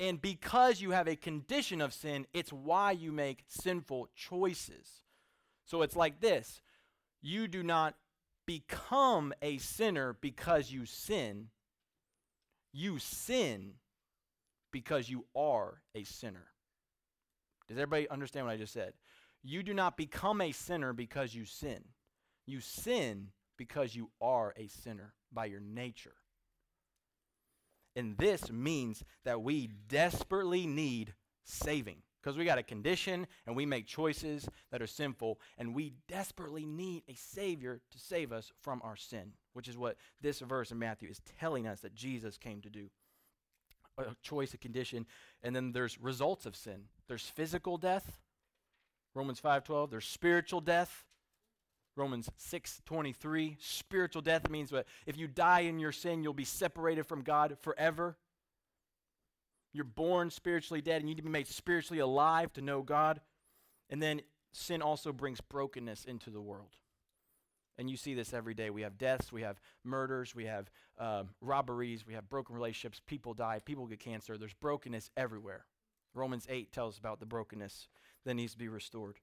And 0.00 0.22
because 0.22 0.80
you 0.80 0.92
have 0.92 1.08
a 1.08 1.16
condition 1.16 1.80
of 1.80 1.92
sin, 1.92 2.26
it's 2.32 2.52
why 2.52 2.92
you 2.92 3.10
make 3.10 3.44
sinful 3.48 4.08
choices. 4.14 5.02
So 5.64 5.82
it's 5.82 5.96
like 5.96 6.20
this 6.20 6.60
you 7.20 7.48
do 7.48 7.62
not 7.62 7.94
become 8.46 9.34
a 9.42 9.58
sinner 9.58 10.16
because 10.20 10.70
you 10.70 10.86
sin, 10.86 11.48
you 12.72 12.98
sin 12.98 13.74
because 14.72 15.10
you 15.10 15.24
are 15.36 15.82
a 15.94 16.04
sinner. 16.04 16.47
Does 17.68 17.78
everybody 17.78 18.08
understand 18.08 18.46
what 18.46 18.52
I 18.52 18.56
just 18.56 18.72
said? 18.72 18.94
You 19.42 19.62
do 19.62 19.74
not 19.74 19.96
become 19.96 20.40
a 20.40 20.52
sinner 20.52 20.92
because 20.92 21.34
you 21.34 21.44
sin. 21.44 21.84
You 22.46 22.60
sin 22.60 23.28
because 23.56 23.94
you 23.94 24.10
are 24.20 24.54
a 24.56 24.68
sinner 24.68 25.14
by 25.32 25.46
your 25.46 25.60
nature. 25.60 26.14
And 27.94 28.16
this 28.16 28.50
means 28.50 29.04
that 29.24 29.42
we 29.42 29.68
desperately 29.88 30.66
need 30.66 31.14
saving 31.44 32.02
because 32.22 32.36
we 32.36 32.44
got 32.44 32.58
a 32.58 32.62
condition 32.62 33.26
and 33.46 33.56
we 33.56 33.66
make 33.66 33.86
choices 33.86 34.48
that 34.70 34.82
are 34.82 34.86
sinful, 34.86 35.40
and 35.56 35.74
we 35.74 35.94
desperately 36.08 36.66
need 36.66 37.02
a 37.08 37.14
Savior 37.14 37.80
to 37.90 37.98
save 37.98 38.32
us 38.32 38.52
from 38.60 38.80
our 38.84 38.96
sin, 38.96 39.32
which 39.52 39.68
is 39.68 39.78
what 39.78 39.96
this 40.20 40.40
verse 40.40 40.70
in 40.70 40.78
Matthew 40.78 41.08
is 41.08 41.20
telling 41.40 41.66
us 41.66 41.80
that 41.80 41.94
Jesus 41.94 42.36
came 42.36 42.60
to 42.62 42.70
do. 42.70 42.90
A 43.98 44.14
choice, 44.22 44.54
a 44.54 44.58
condition, 44.58 45.06
and 45.42 45.56
then 45.56 45.72
there's 45.72 45.98
results 46.00 46.46
of 46.46 46.54
sin. 46.54 46.84
There's 47.08 47.26
physical 47.26 47.78
death, 47.78 48.20
Romans 49.12 49.40
5:12. 49.40 49.90
There's 49.90 50.06
spiritual 50.06 50.60
death, 50.60 51.04
Romans 51.96 52.30
6:23. 52.36 53.56
Spiritual 53.60 54.22
death 54.22 54.48
means 54.48 54.70
that 54.70 54.86
if 55.04 55.16
you 55.16 55.26
die 55.26 55.60
in 55.60 55.80
your 55.80 55.90
sin, 55.90 56.22
you'll 56.22 56.32
be 56.32 56.44
separated 56.44 57.04
from 57.04 57.22
God 57.22 57.58
forever. 57.58 58.16
You're 59.72 59.84
born 59.84 60.30
spiritually 60.30 60.80
dead 60.80 61.00
and 61.02 61.08
you 61.08 61.14
need 61.14 61.20
to 61.20 61.24
be 61.24 61.28
made 61.28 61.48
spiritually 61.48 61.98
alive 61.98 62.52
to 62.52 62.62
know 62.62 62.82
God. 62.82 63.20
And 63.90 64.00
then 64.00 64.22
sin 64.52 64.80
also 64.80 65.12
brings 65.12 65.40
brokenness 65.40 66.04
into 66.04 66.30
the 66.30 66.40
world. 66.40 66.76
And 67.78 67.88
you 67.88 67.96
see 67.96 68.14
this 68.14 68.34
every 68.34 68.54
day. 68.54 68.70
We 68.70 68.82
have 68.82 68.98
deaths, 68.98 69.32
we 69.32 69.42
have 69.42 69.60
murders, 69.84 70.34
we 70.34 70.46
have 70.46 70.68
um, 70.98 71.28
robberies, 71.40 72.04
we 72.04 72.14
have 72.14 72.28
broken 72.28 72.56
relationships. 72.56 73.00
People 73.06 73.34
die, 73.34 73.60
people 73.64 73.86
get 73.86 74.00
cancer. 74.00 74.36
There's 74.36 74.54
brokenness 74.54 75.10
everywhere. 75.16 75.64
Romans 76.12 76.46
8 76.48 76.72
tells 76.72 76.98
about 76.98 77.20
the 77.20 77.26
brokenness 77.26 77.88
that 78.24 78.34
needs 78.34 78.52
to 78.52 78.58
be 78.58 78.68
restored. 78.68 79.18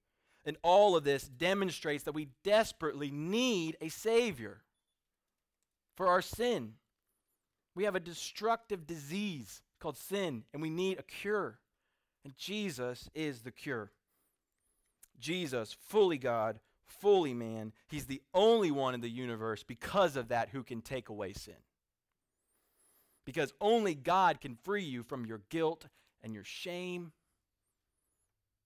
And 0.45 0.57
all 0.61 0.95
of 0.95 1.03
this 1.03 1.23
demonstrates 1.27 2.03
that 2.03 2.13
we 2.13 2.29
desperately 2.43 3.11
need 3.11 3.75
a 3.81 3.89
Savior 3.89 4.61
for 5.97 6.07
our 6.07 6.21
sin. 6.21 6.73
We 7.73 7.83
have 7.83 7.95
a 7.95 7.99
destructive 7.99 8.87
disease 8.87 9.61
called 9.79 9.97
sin, 9.97 10.43
and 10.53 10.61
we 10.61 10.69
need 10.69 10.99
a 10.99 11.03
cure. 11.03 11.59
And 12.23 12.35
Jesus 12.37 13.09
is 13.13 13.41
the 13.41 13.51
cure. 13.51 13.91
Jesus, 15.19 15.75
fully 15.87 16.17
God, 16.17 16.59
fully 16.87 17.33
man, 17.33 17.73
he's 17.87 18.05
the 18.05 18.21
only 18.33 18.71
one 18.71 18.93
in 18.93 19.01
the 19.01 19.09
universe 19.09 19.63
because 19.63 20.15
of 20.15 20.29
that 20.29 20.49
who 20.49 20.63
can 20.63 20.81
take 20.81 21.09
away 21.09 21.33
sin. 21.33 21.55
Because 23.25 23.53
only 23.59 23.95
God 23.95 24.39
can 24.39 24.55
free 24.55 24.83
you 24.83 25.03
from 25.03 25.25
your 25.25 25.41
guilt 25.49 25.87
and 26.23 26.33
your 26.33 26.43
shame. 26.43 27.11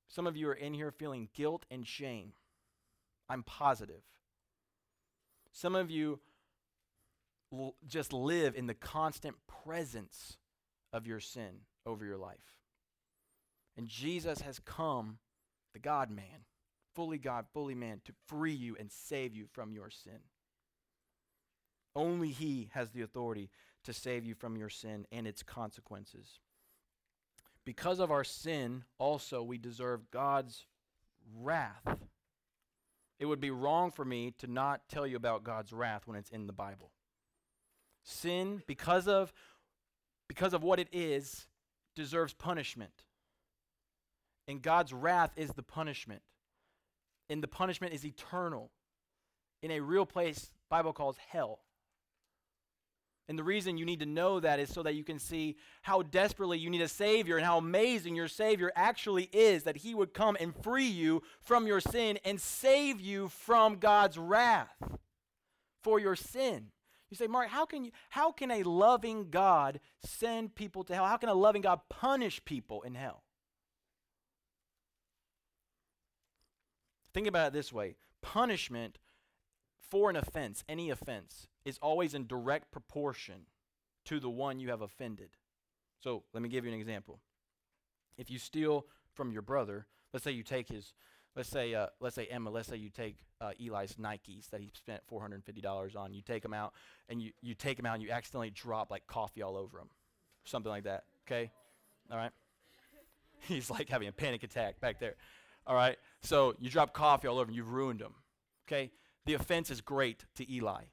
Some 0.07 0.27
of 0.27 0.35
you 0.35 0.49
are 0.49 0.53
in 0.53 0.73
here 0.73 0.91
feeling 0.91 1.29
guilt 1.33 1.65
and 1.71 1.87
shame. 1.87 2.33
I'm 3.29 3.43
positive. 3.43 4.01
Some 5.51 5.75
of 5.75 5.89
you 5.89 6.19
l- 7.53 7.75
just 7.87 8.11
live 8.11 8.55
in 8.55 8.67
the 8.67 8.73
constant 8.73 9.35
presence 9.47 10.37
of 10.91 11.07
your 11.07 11.19
sin 11.19 11.61
over 11.85 12.05
your 12.05 12.17
life. 12.17 12.57
And 13.77 13.87
Jesus 13.87 14.41
has 14.41 14.59
come, 14.59 15.19
the 15.73 15.79
God 15.79 16.09
man, 16.09 16.45
fully 16.95 17.17
God, 17.17 17.45
fully 17.53 17.75
man, 17.75 18.01
to 18.05 18.13
free 18.27 18.53
you 18.53 18.75
and 18.79 18.91
save 18.91 19.35
you 19.35 19.45
from 19.51 19.71
your 19.71 19.89
sin. 19.89 20.19
Only 21.95 22.29
He 22.29 22.69
has 22.73 22.91
the 22.91 23.01
authority 23.01 23.49
to 23.83 23.93
save 23.93 24.25
you 24.25 24.35
from 24.35 24.57
your 24.57 24.69
sin 24.69 25.05
and 25.11 25.27
its 25.27 25.43
consequences. 25.43 26.39
Because 27.65 27.99
of 27.99 28.11
our 28.11 28.23
sin, 28.23 28.83
also, 28.97 29.43
we 29.43 29.57
deserve 29.57 30.09
God's 30.11 30.65
wrath. 31.35 31.85
It 33.19 33.25
would 33.25 33.41
be 33.41 33.51
wrong 33.51 33.91
for 33.91 34.05
me 34.05 34.33
to 34.39 34.47
not 34.47 34.87
tell 34.89 35.05
you 35.05 35.17
about 35.17 35.43
God's 35.43 35.73
wrath 35.73 36.03
when 36.05 36.17
it's 36.17 36.29
in 36.29 36.47
the 36.47 36.53
Bible. 36.53 36.91
Sin, 38.03 38.63
because 38.65 39.07
of 39.07 39.33
because 40.27 40.53
of 40.53 40.63
what 40.63 40.79
it 40.79 40.87
is, 40.91 41.47
deserves 41.95 42.33
punishment. 42.33 43.03
And 44.47 44.61
God's 44.61 44.93
wrath 44.93 45.31
is 45.35 45.49
the 45.51 45.63
punishment. 45.63 46.21
And 47.29 47.43
the 47.43 47.47
punishment 47.47 47.93
is 47.93 48.05
eternal 48.05 48.71
in 49.61 49.71
a 49.71 49.79
real 49.79 50.05
place 50.05 50.51
Bible 50.69 50.93
calls 50.93 51.17
hell. 51.29 51.59
And 53.27 53.37
the 53.37 53.43
reason 53.43 53.77
you 53.77 53.85
need 53.85 53.99
to 53.99 54.07
know 54.07 54.39
that 54.39 54.59
is 54.59 54.73
so 54.73 54.81
that 54.81 54.95
you 54.95 55.03
can 55.03 55.19
see 55.19 55.55
how 55.83 56.01
desperately 56.01 56.57
you 56.57 56.71
need 56.71 56.81
a 56.81 56.87
Savior 56.87 57.37
and 57.37 57.45
how 57.45 57.59
amazing 57.59 58.15
your 58.15 58.27
Savior 58.27 58.71
actually 58.75 59.29
is 59.31 59.63
that 59.63 59.77
He 59.77 59.93
would 59.93 60.15
come 60.15 60.35
and 60.39 60.55
free 60.63 60.87
you 60.87 61.21
from 61.39 61.67
your 61.67 61.79
sin 61.79 62.17
and 62.25 62.41
save 62.41 62.99
you 62.99 63.27
from 63.27 63.77
God's 63.77 64.17
wrath 64.17 64.75
for 65.83 65.99
your 65.99 66.15
sin. 66.15 66.71
You 67.11 67.17
say, 67.17 67.27
Mark, 67.27 67.49
how 67.49 67.65
can, 67.65 67.85
you, 67.85 67.91
how 68.09 68.31
can 68.31 68.49
a 68.49 68.63
loving 68.63 69.29
God 69.29 69.79
send 70.03 70.55
people 70.55 70.83
to 70.85 70.95
hell? 70.95 71.05
How 71.05 71.17
can 71.17 71.29
a 71.29 71.35
loving 71.35 71.61
God 71.61 71.81
punish 71.87 72.43
people 72.45 72.81
in 72.81 72.95
hell? 72.95 73.23
Think 77.13 77.27
about 77.27 77.47
it 77.47 77.53
this 77.53 77.73
way 77.73 77.95
punishment 78.21 78.97
for 79.79 80.09
an 80.09 80.15
offense, 80.15 80.63
any 80.69 80.89
offense, 80.89 81.47
is 81.65 81.79
always 81.81 82.13
in 82.13 82.27
direct 82.27 82.71
proportion 82.71 83.47
to 84.05 84.19
the 84.19 84.29
one 84.29 84.59
you 84.59 84.69
have 84.69 84.81
offended. 84.81 85.29
So 85.99 86.23
let 86.33 86.43
me 86.43 86.49
give 86.49 86.65
you 86.65 86.71
an 86.71 86.79
example. 86.79 87.19
If 88.17 88.29
you 88.29 88.37
steal 88.37 88.85
from 89.13 89.31
your 89.31 89.41
brother, 89.41 89.87
let's 90.13 90.23
say 90.23 90.31
you 90.31 90.43
take 90.43 90.69
his 90.69 90.93
let's 91.35 91.49
say, 91.49 91.73
uh, 91.73 91.87
let's 91.99 92.15
say 92.15 92.25
Emma, 92.25 92.49
let's 92.49 92.67
say 92.67 92.75
you 92.75 92.89
take 92.89 93.15
uh, 93.39 93.51
Eli's 93.59 93.93
Nikes 93.93 94.49
that 94.49 94.61
he 94.61 94.71
spent 94.75 95.01
$450 95.11 95.95
on. 95.95 96.13
You 96.13 96.21
take 96.21 96.43
them 96.43 96.53
out, 96.53 96.73
and 97.07 97.21
you, 97.21 97.31
you 97.41 97.55
take 97.55 97.77
them 97.77 97.85
out, 97.85 97.95
and 97.95 98.03
you 98.03 98.11
accidentally 98.11 98.49
drop 98.49 98.91
like 98.91 99.07
coffee 99.07 99.41
all 99.41 99.55
over 99.55 99.77
them, 99.77 99.89
something 100.43 100.69
like 100.69 100.83
that. 100.83 101.05
Okay, 101.25 101.51
all 102.11 102.17
right. 102.17 102.31
He's 103.47 103.69
like 103.69 103.89
having 103.89 104.07
a 104.07 104.11
panic 104.11 104.43
attack 104.43 104.79
back 104.81 104.99
there. 104.99 105.15
All 105.65 105.75
right. 105.75 105.97
So 106.21 106.55
you 106.59 106.69
drop 106.69 106.93
coffee 106.93 107.27
all 107.27 107.39
over, 107.39 107.47
and 107.47 107.55
you've 107.55 107.71
ruined 107.71 108.01
him. 108.01 108.13
Okay. 108.67 108.91
The 109.25 109.33
offense 109.33 109.69
is 109.69 109.81
great 109.81 110.25
to 110.35 110.51
Eli, 110.51 110.83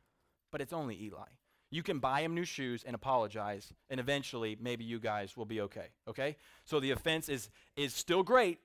but 0.53 0.61
it's 0.61 0.73
only 0.73 1.01
Eli. 1.03 1.29
You 1.71 1.83
can 1.83 1.99
buy 1.99 2.21
him 2.21 2.35
new 2.35 2.45
shoes 2.45 2.85
and 2.85 2.95
apologize, 2.95 3.73
and 3.91 3.99
eventually 3.99 4.57
maybe 4.61 4.85
you 4.85 4.99
guys 4.99 5.37
will 5.37 5.47
be 5.47 5.61
okay. 5.63 5.89
Okay? 6.09 6.37
So 6.65 6.81
the 6.81 6.91
offense 6.91 7.29
is 7.29 7.51
is 7.77 7.95
still 7.95 8.23
great, 8.23 8.59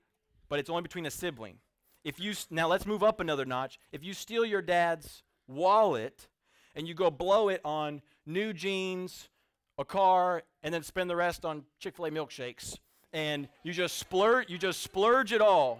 but 0.49 0.59
it's 0.59 0.69
only 0.69 0.81
between 0.81 1.05
a 1.05 1.11
sibling. 1.11 1.57
If 2.03 2.19
you 2.19 2.33
now 2.49 2.67
let's 2.67 2.85
move 2.85 3.03
up 3.03 3.19
another 3.19 3.45
notch. 3.45 3.79
If 3.91 4.03
you 4.03 4.13
steal 4.13 4.45
your 4.45 4.61
dad's 4.61 5.23
wallet 5.47 6.27
and 6.75 6.87
you 6.87 6.93
go 6.93 7.11
blow 7.11 7.49
it 7.49 7.61
on 7.63 8.01
new 8.25 8.53
jeans, 8.53 9.29
a 9.77 9.85
car, 9.85 10.43
and 10.63 10.73
then 10.73 10.83
spend 10.83 11.09
the 11.09 11.15
rest 11.15 11.43
on 11.45 11.63
Chick-fil-A 11.79 12.11
milkshakes, 12.11 12.77
and 13.13 13.47
you 13.63 13.73
just 13.73 13.97
splurge, 13.97 14.49
you 14.49 14.57
just 14.57 14.81
splurge 14.81 15.33
it 15.33 15.41
all. 15.41 15.79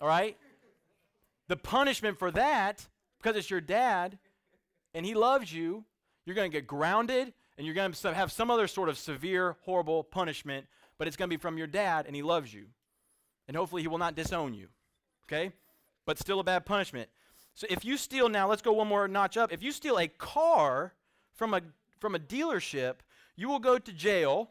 All 0.00 0.08
right? 0.08 0.36
The 1.48 1.56
punishment 1.56 2.18
for 2.18 2.30
that, 2.32 2.86
because 3.22 3.36
it's 3.36 3.50
your 3.50 3.60
dad 3.60 4.18
and 4.94 5.04
he 5.04 5.14
loves 5.14 5.52
you, 5.52 5.84
you're 6.24 6.36
going 6.36 6.50
to 6.50 6.56
get 6.56 6.66
grounded 6.66 7.32
and 7.56 7.66
you're 7.66 7.74
going 7.74 7.92
to 7.92 8.14
have 8.14 8.30
some 8.30 8.50
other 8.50 8.66
sort 8.66 8.88
of 8.88 8.98
severe, 8.98 9.56
horrible 9.64 10.04
punishment 10.04 10.66
but 10.98 11.06
it's 11.06 11.16
going 11.16 11.30
to 11.30 11.36
be 11.36 11.40
from 11.40 11.56
your 11.56 11.66
dad, 11.66 12.06
and 12.06 12.14
he 12.14 12.22
loves 12.22 12.52
you. 12.52 12.66
And 13.46 13.56
hopefully, 13.56 13.82
he 13.82 13.88
will 13.88 13.98
not 13.98 14.16
disown 14.16 14.52
you. 14.52 14.68
Okay? 15.24 15.52
But 16.04 16.18
still 16.18 16.40
a 16.40 16.44
bad 16.44 16.66
punishment. 16.66 17.08
So 17.54 17.66
if 17.70 17.84
you 17.84 17.96
steal 17.96 18.28
now, 18.28 18.48
let's 18.48 18.62
go 18.62 18.72
one 18.72 18.88
more 18.88 19.08
notch 19.08 19.36
up. 19.36 19.52
If 19.52 19.62
you 19.62 19.72
steal 19.72 19.98
a 19.98 20.08
car 20.08 20.92
from 21.34 21.54
a 21.54 21.62
from 21.98 22.14
a 22.14 22.18
dealership, 22.18 22.96
you 23.36 23.48
will 23.48 23.58
go 23.58 23.78
to 23.78 23.92
jail 23.92 24.50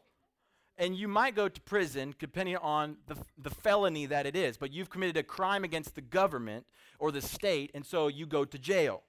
and 0.77 0.95
you 0.95 1.07
might 1.07 1.35
go 1.35 1.49
to 1.49 1.61
prison 1.61 2.13
depending 2.19 2.57
on 2.57 2.97
the, 3.07 3.15
the 3.37 3.49
felony 3.49 4.05
that 4.05 4.25
it 4.25 4.35
is. 4.35 4.57
But 4.57 4.71
you've 4.71 4.89
committed 4.89 5.17
a 5.17 5.23
crime 5.23 5.63
against 5.63 5.95
the 5.95 6.01
government 6.01 6.65
or 6.99 7.11
the 7.11 7.21
state, 7.21 7.71
and 7.73 7.85
so 7.85 8.07
you 8.07 8.25
go 8.25 8.45
to 8.45 8.57
jail. 8.57 9.03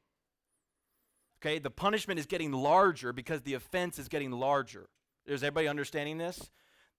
Okay, 1.41 1.59
the 1.59 1.71
punishment 1.71 2.19
is 2.19 2.27
getting 2.27 2.53
larger 2.53 3.13
because 3.13 3.43
the 3.43 3.55
offense 3.55 3.99
is 3.99 4.09
getting 4.09 4.33
larger. 4.33 4.89
Is 5.27 5.43
everybody 5.43 5.69
understanding 5.69 6.19
this? 6.19 6.51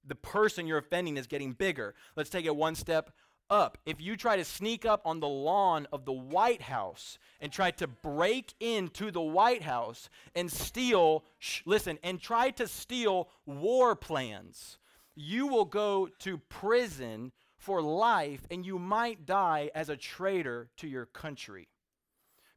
The 0.06 0.16
person 0.16 0.66
you're 0.66 0.78
offending 0.78 1.18
is 1.18 1.28
getting 1.28 1.52
bigger. 1.52 1.94
Let's 2.16 2.30
take 2.30 2.46
it 2.46 2.56
one 2.56 2.76
step 2.76 3.12
up. 3.50 3.78
If 3.86 4.02
you 4.02 4.16
try 4.16 4.38
to 4.38 4.46
sneak 4.46 4.86
up 4.86 5.02
on 5.06 5.20
the 5.20 5.28
lawn 5.28 5.88
of 5.92 6.06
the 6.06 6.14
White 6.14 6.62
House 6.62 7.18
and 7.40 7.52
try 7.52 7.72
to 7.72 7.88
break 7.88 8.54
into 8.60 9.12
the 9.12 9.22
White 9.22 9.64
House 9.64 10.10
and 10.36 10.52
steal, 10.52 11.24
sh- 11.38 11.62
listen, 11.66 11.98
and 12.04 12.22
try 12.22 12.52
to 12.52 12.68
steal 12.68 13.30
war 13.46 13.96
plans, 13.96 14.78
you 15.16 15.48
will 15.48 15.66
go 15.66 16.10
to 16.20 16.38
prison 16.38 17.32
for 17.58 17.82
life 17.82 18.48
and 18.50 18.66
you 18.66 18.80
might 18.80 19.26
die 19.26 19.70
as 19.76 19.90
a 19.90 19.98
traitor 19.98 20.70
to 20.78 20.88
your 20.88 21.06
country 21.06 21.68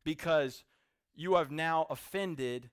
because 0.04 0.64
you 1.14 1.34
have 1.34 1.50
now 1.50 1.86
offended 1.90 2.70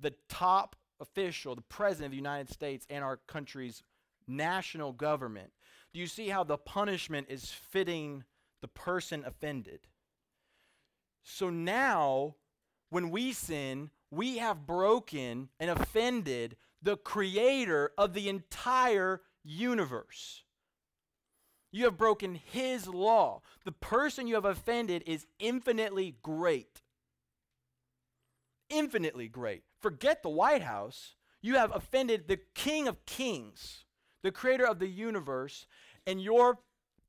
the 0.00 0.14
top 0.28 0.76
official, 1.00 1.54
the 1.54 1.62
president 1.62 2.06
of 2.06 2.10
the 2.12 2.16
United 2.16 2.50
States, 2.50 2.86
and 2.90 3.04
our 3.04 3.18
country's 3.26 3.82
national 4.26 4.92
government. 4.92 5.50
Do 5.94 6.00
you 6.00 6.06
see 6.08 6.28
how 6.28 6.42
the 6.42 6.58
punishment 6.58 7.28
is 7.30 7.52
fitting 7.52 8.24
the 8.60 8.68
person 8.68 9.22
offended? 9.24 9.86
So 11.22 11.50
now, 11.50 12.34
when 12.90 13.10
we 13.10 13.32
sin, 13.32 13.90
we 14.10 14.38
have 14.38 14.66
broken 14.66 15.50
and 15.60 15.70
offended 15.70 16.56
the 16.82 16.96
creator 16.96 17.92
of 17.96 18.12
the 18.12 18.28
entire 18.28 19.22
universe. 19.44 20.42
You 21.70 21.84
have 21.84 21.96
broken 21.96 22.34
his 22.34 22.88
law. 22.88 23.42
The 23.64 23.72
person 23.72 24.26
you 24.26 24.34
have 24.34 24.44
offended 24.44 25.04
is 25.06 25.26
infinitely 25.38 26.16
great. 26.22 26.82
Infinitely 28.68 29.28
great. 29.28 29.62
Forget 29.80 30.22
the 30.22 30.28
White 30.28 30.62
House. 30.62 31.14
You 31.40 31.54
have 31.56 31.74
offended 31.74 32.26
the 32.26 32.40
King 32.54 32.88
of 32.88 33.04
Kings, 33.06 33.83
the 34.24 34.32
creator 34.32 34.66
of 34.66 34.78
the 34.78 34.88
universe, 34.88 35.66
and 36.06 36.20
your 36.20 36.58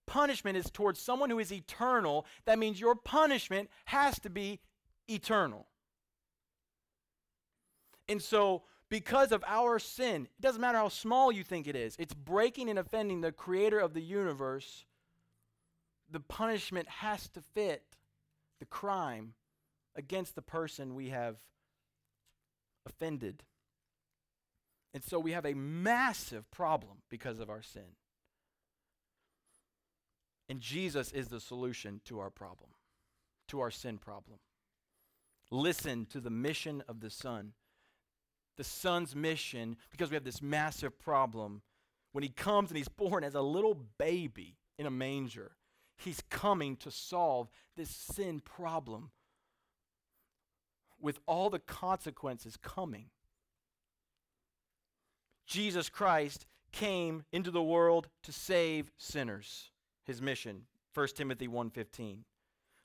punishment 0.05 0.57
is 0.57 0.69
towards 0.69 0.99
someone 0.99 1.29
who 1.29 1.39
is 1.39 1.51
eternal, 1.51 2.25
that 2.43 2.59
means 2.59 2.79
your 2.79 2.93
punishment 2.93 3.69
has 3.85 4.19
to 4.19 4.29
be 4.29 4.59
eternal. 5.09 5.65
And 8.09 8.21
so, 8.21 8.63
because 8.89 9.31
of 9.31 9.45
our 9.47 9.79
sin, 9.79 10.27
it 10.37 10.41
doesn't 10.41 10.61
matter 10.61 10.77
how 10.77 10.89
small 10.89 11.31
you 11.31 11.43
think 11.43 11.67
it 11.67 11.75
is, 11.75 11.95
it's 11.97 12.13
breaking 12.13 12.69
and 12.69 12.77
offending 12.77 13.21
the 13.21 13.31
creator 13.31 13.79
of 13.79 13.93
the 13.93 14.01
universe. 14.01 14.85
The 16.11 16.19
punishment 16.19 16.87
has 16.87 17.29
to 17.29 17.41
fit 17.41 17.95
the 18.59 18.65
crime 18.65 19.33
against 19.95 20.35
the 20.35 20.41
person 20.41 20.93
we 20.93 21.09
have 21.09 21.37
offended. 22.85 23.43
And 24.95 25.03
so 25.03 25.19
we 25.19 25.33
have 25.33 25.45
a 25.45 25.53
massive 25.53 26.49
problem 26.51 26.99
because 27.09 27.41
of 27.41 27.49
our 27.49 27.61
sin. 27.61 27.97
And 30.47 30.61
Jesus 30.61 31.11
is 31.11 31.27
the 31.27 31.41
solution 31.41 31.99
to 32.05 32.19
our 32.19 32.29
problem, 32.29 32.69
to 33.49 33.59
our 33.59 33.71
sin 33.71 33.97
problem. 33.97 34.39
Listen 35.51 36.05
to 36.05 36.21
the 36.21 36.29
mission 36.29 36.81
of 36.87 37.01
the 37.01 37.09
Son. 37.09 37.51
The 38.55 38.63
Son's 38.63 39.13
mission, 39.13 39.75
because 39.91 40.11
we 40.11 40.15
have 40.15 40.23
this 40.23 40.41
massive 40.41 40.97
problem. 40.97 41.61
When 42.13 42.23
he 42.23 42.29
comes 42.29 42.69
and 42.69 42.77
he's 42.77 42.87
born 42.87 43.25
as 43.25 43.35
a 43.35 43.41
little 43.41 43.77
baby 43.97 44.55
in 44.79 44.85
a 44.85 44.91
manger, 44.91 45.57
he's 45.97 46.21
coming 46.29 46.77
to 46.77 46.89
solve 46.89 47.49
this 47.75 47.89
sin 47.89 48.39
problem 48.39 49.11
with 51.01 51.19
all 51.27 51.49
the 51.49 51.59
consequences 51.59 52.55
coming. 52.55 53.09
Jesus 55.45 55.89
Christ 55.89 56.45
came 56.71 57.23
into 57.31 57.51
the 57.51 57.63
world 57.63 58.09
to 58.23 58.31
save 58.31 58.91
sinners 58.97 59.71
his 60.03 60.21
mission. 60.21 60.67
1 60.93 61.07
Timothy 61.15 61.47
1:15. 61.47 62.25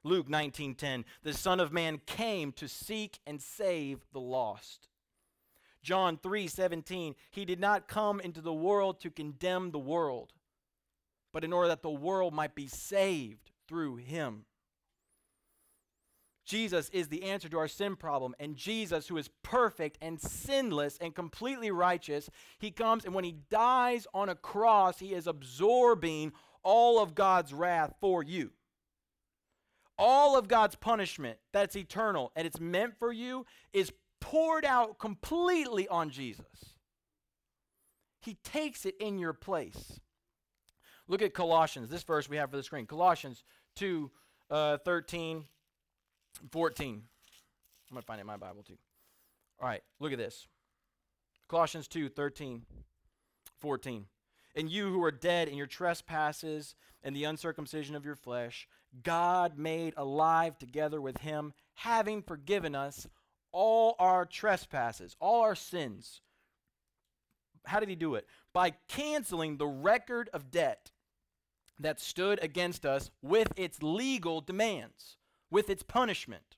Luke 0.03 0.29
19:10, 0.29 1.05
the 1.23 1.35
Son 1.35 1.61
of 1.61 1.73
Man 1.73 1.99
came 1.99 2.53
to 2.53 2.69
seek 2.69 3.21
and 3.27 3.41
save 3.41 4.07
the 4.13 4.21
lost. 4.21 4.89
John 5.83 6.17
3:17, 6.19 7.15
he 7.31 7.45
did 7.45 7.61
not 7.61 7.89
come 7.89 8.21
into 8.21 8.41
the 8.41 8.53
world 8.53 9.01
to 9.01 9.11
condemn 9.11 9.71
the 9.71 9.79
world, 9.79 10.33
but 11.33 11.45
in 11.45 11.53
order 11.53 11.69
that 11.69 11.83
the 11.83 11.91
world 11.91 12.35
might 12.35 12.55
be 12.55 12.67
saved 12.67 13.53
through 13.67 13.97
him. 13.97 14.47
Jesus 16.45 16.89
is 16.91 17.09
the 17.09 17.25
answer 17.25 17.49
to 17.49 17.59
our 17.59 17.69
sin 17.69 17.97
problem. 17.97 18.35
And 18.41 18.57
Jesus, 18.57 19.09
who 19.09 19.17
is 19.17 19.29
perfect 19.43 19.99
and 20.01 20.21
sinless 20.21 20.99
and 21.01 21.15
completely 21.15 21.71
righteous, 21.71 22.31
he 22.59 22.71
comes 22.71 23.05
and 23.05 23.15
when 23.15 23.25
he 23.25 23.37
dies 23.51 24.07
on 24.15 24.29
a 24.29 24.35
cross, 24.35 24.99
he 24.99 25.15
is 25.15 25.27
absorbing 25.27 26.33
all 26.63 27.01
of 27.01 27.15
God's 27.15 27.53
wrath 27.53 27.95
for 28.01 28.23
you. 28.23 28.51
All 29.99 30.39
of 30.39 30.49
God's 30.49 30.77
punishment 30.77 31.39
that's 31.53 31.77
eternal 31.77 32.33
and 32.35 32.47
it's 32.47 32.61
meant 32.61 32.99
for 32.99 33.13
you 33.13 33.45
is 33.73 33.93
poured 34.21 34.65
out 34.65 34.99
completely 34.99 35.89
on 35.89 36.11
Jesus. 36.11 36.47
He 38.23 38.35
takes 38.45 38.87
it 38.87 38.95
in 39.01 39.19
your 39.19 39.33
place. 39.33 40.01
Look 41.09 41.23
at 41.23 41.35
Colossians, 41.35 41.91
this 41.91 42.03
verse 42.03 42.29
we 42.29 42.37
have 42.37 42.51
for 42.51 42.57
the 42.57 42.63
screen. 42.63 42.87
Colossians 42.87 43.43
2 43.77 44.11
uh, 44.51 44.79
13, 44.79 45.45
14. 46.51 46.89
I'm 47.91 47.95
going 47.95 48.03
to 48.03 48.07
find 48.07 48.19
it 48.19 48.23
in 48.23 48.27
my 48.27 48.37
Bible 48.37 48.63
too. 48.63 48.79
All 49.61 49.69
right, 49.69 49.83
look 49.99 50.13
at 50.13 50.19
this. 50.19 50.47
Colossians 51.49 51.89
2 51.89 52.09
13, 52.09 52.63
14. 53.59 54.07
And 54.57 54.71
you 54.71 54.91
who 54.91 55.03
are 55.05 55.13
dead 55.13 55.49
in 55.49 55.57
your 55.57 55.67
trespasses 55.67 56.75
and 57.03 57.15
the 57.15 57.25
uncircumcision 57.25 57.95
of 57.95 58.05
your 58.05 58.17
flesh, 58.17 58.69
God 59.03 59.59
made 59.59 59.95
alive 59.97 60.59
together 60.59 61.01
with 61.01 61.19
him, 61.19 61.53
having 61.75 62.23
forgiven 62.23 62.75
us 62.75 63.07
all 63.53 63.97
our 63.99 64.25
trespasses, 64.25 65.17
all 65.21 65.43
our 65.43 65.55
sins. 65.55 66.21
How 67.67 67.81
did 67.81 67.89
he 67.89 67.95
do 67.95 68.15
it? 68.15 68.27
By 68.53 68.75
canceling 68.89 69.57
the 69.57 69.67
record 69.67 70.31
of 70.33 70.51
debt 70.51 70.91
that 71.79 72.01
stood 72.01 72.43
against 72.43 72.85
us 72.85 73.11
with 73.23 73.53
its 73.57 73.83
legal 73.83 74.41
demands, 74.41 75.17
with 75.51 75.71
its 75.71 75.83
punishment. 75.83 76.57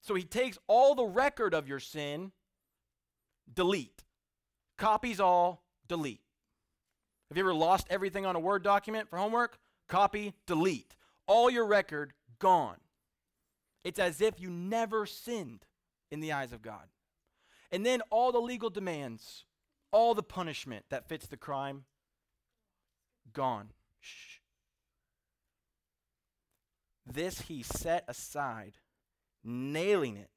So 0.00 0.14
he 0.14 0.22
takes 0.22 0.58
all 0.66 0.94
the 0.94 1.04
record 1.04 1.54
of 1.54 1.68
your 1.68 1.80
sin, 1.80 2.32
delete, 3.52 4.04
copies 4.76 5.20
all, 5.20 5.64
delete. 5.86 6.22
Have 7.28 7.36
you 7.36 7.42
ever 7.42 7.54
lost 7.54 7.86
everything 7.90 8.24
on 8.24 8.36
a 8.36 8.40
Word 8.40 8.62
document 8.62 9.10
for 9.10 9.18
homework? 9.18 9.58
Copy, 9.88 10.34
delete. 10.46 10.96
All 11.26 11.50
your 11.50 11.66
record 11.66 12.14
gone. 12.38 12.78
It's 13.84 13.98
as 13.98 14.20
if 14.20 14.40
you 14.40 14.50
never 14.50 15.04
sinned 15.04 15.66
in 16.10 16.20
the 16.20 16.32
eyes 16.32 16.52
of 16.52 16.62
God. 16.62 16.88
And 17.70 17.84
then 17.84 18.00
all 18.10 18.32
the 18.32 18.38
legal 18.38 18.70
demands, 18.70 19.44
all 19.92 20.14
the 20.14 20.22
punishment 20.22 20.86
that 20.90 21.08
fits 21.08 21.26
the 21.26 21.36
crime, 21.36 21.84
gone. 23.32 23.72
Shh. 24.00 24.37
This 27.10 27.42
he 27.42 27.62
set 27.62 28.04
aside, 28.06 28.74
nailing 29.42 30.16
it 30.16 30.30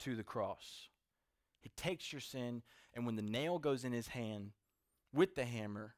to 0.00 0.16
the 0.16 0.22
cross. 0.22 0.88
He 1.60 1.70
takes 1.76 2.12
your 2.12 2.20
sin, 2.20 2.62
and 2.94 3.04
when 3.04 3.16
the 3.16 3.22
nail 3.22 3.58
goes 3.58 3.84
in 3.84 3.92
his 3.92 4.08
hand, 4.08 4.52
with 5.12 5.34
the 5.34 5.44
hammer, 5.44 5.94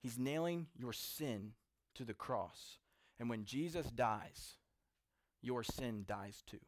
he's 0.00 0.18
nailing 0.18 0.68
your 0.76 0.92
sin 0.92 1.52
to 1.94 2.04
the 2.04 2.14
cross. 2.14 2.78
And 3.18 3.28
when 3.28 3.44
Jesus 3.44 3.86
dies, 3.86 4.56
your 5.42 5.62
sin 5.62 6.04
dies 6.06 6.42
too. 6.46 6.60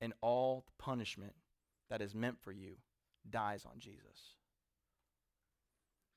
And 0.00 0.12
all 0.20 0.64
the 0.66 0.82
punishment 0.82 1.34
that 1.90 2.00
is 2.00 2.14
meant 2.14 2.38
for 2.40 2.52
you 2.52 2.76
dies 3.28 3.64
on 3.64 3.78
Jesus. 3.78 4.34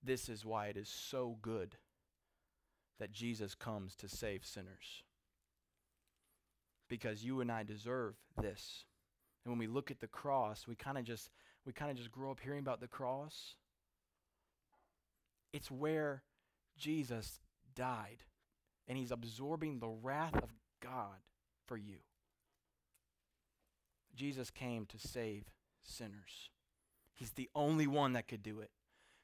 This 0.04 0.30
is 0.30 0.46
why 0.46 0.68
it 0.68 0.78
is 0.78 0.90
so 0.90 1.38
good 1.42 1.76
that 3.00 3.12
Jesus 3.12 3.56
comes 3.56 3.96
to 3.96 4.08
save 4.08 4.46
sinners. 4.46 5.04
Because 6.88 7.24
you 7.24 7.42
and 7.42 7.52
I 7.52 7.64
deserve 7.64 8.16
this. 8.42 8.86
And 9.44 9.52
when 9.52 9.60
we 9.60 9.68
look 9.68 9.90
at 9.90 10.00
the 10.00 10.08
cross, 10.08 10.68
we 10.68 10.76
kind 10.76 10.98
of 10.98 11.04
just 11.04 11.30
we 11.66 11.74
kind 11.74 11.92
of 11.92 11.98
just 11.98 12.12
grow 12.12 12.32
up 12.32 12.40
hearing 12.40 12.60
about 12.60 12.82
the 12.82 12.88
cross. 12.88 13.56
It's 15.54 15.72
where 15.72 16.24
Jesus 16.78 17.40
died 17.76 18.24
and 18.88 18.98
he's 18.98 19.12
absorbing 19.12 19.80
the 19.80 19.88
wrath 19.88 20.36
of 20.36 20.50
God 20.82 21.18
for 21.66 21.78
you. 21.78 21.98
Jesus 24.16 24.50
came 24.50 24.86
to 24.88 24.98
save 24.98 25.46
sinners. 25.84 26.50
He's 27.14 27.32
the 27.32 27.50
only 27.56 27.88
one 27.88 28.14
that 28.14 28.28
could 28.28 28.44
do 28.44 28.60
it 28.60 28.72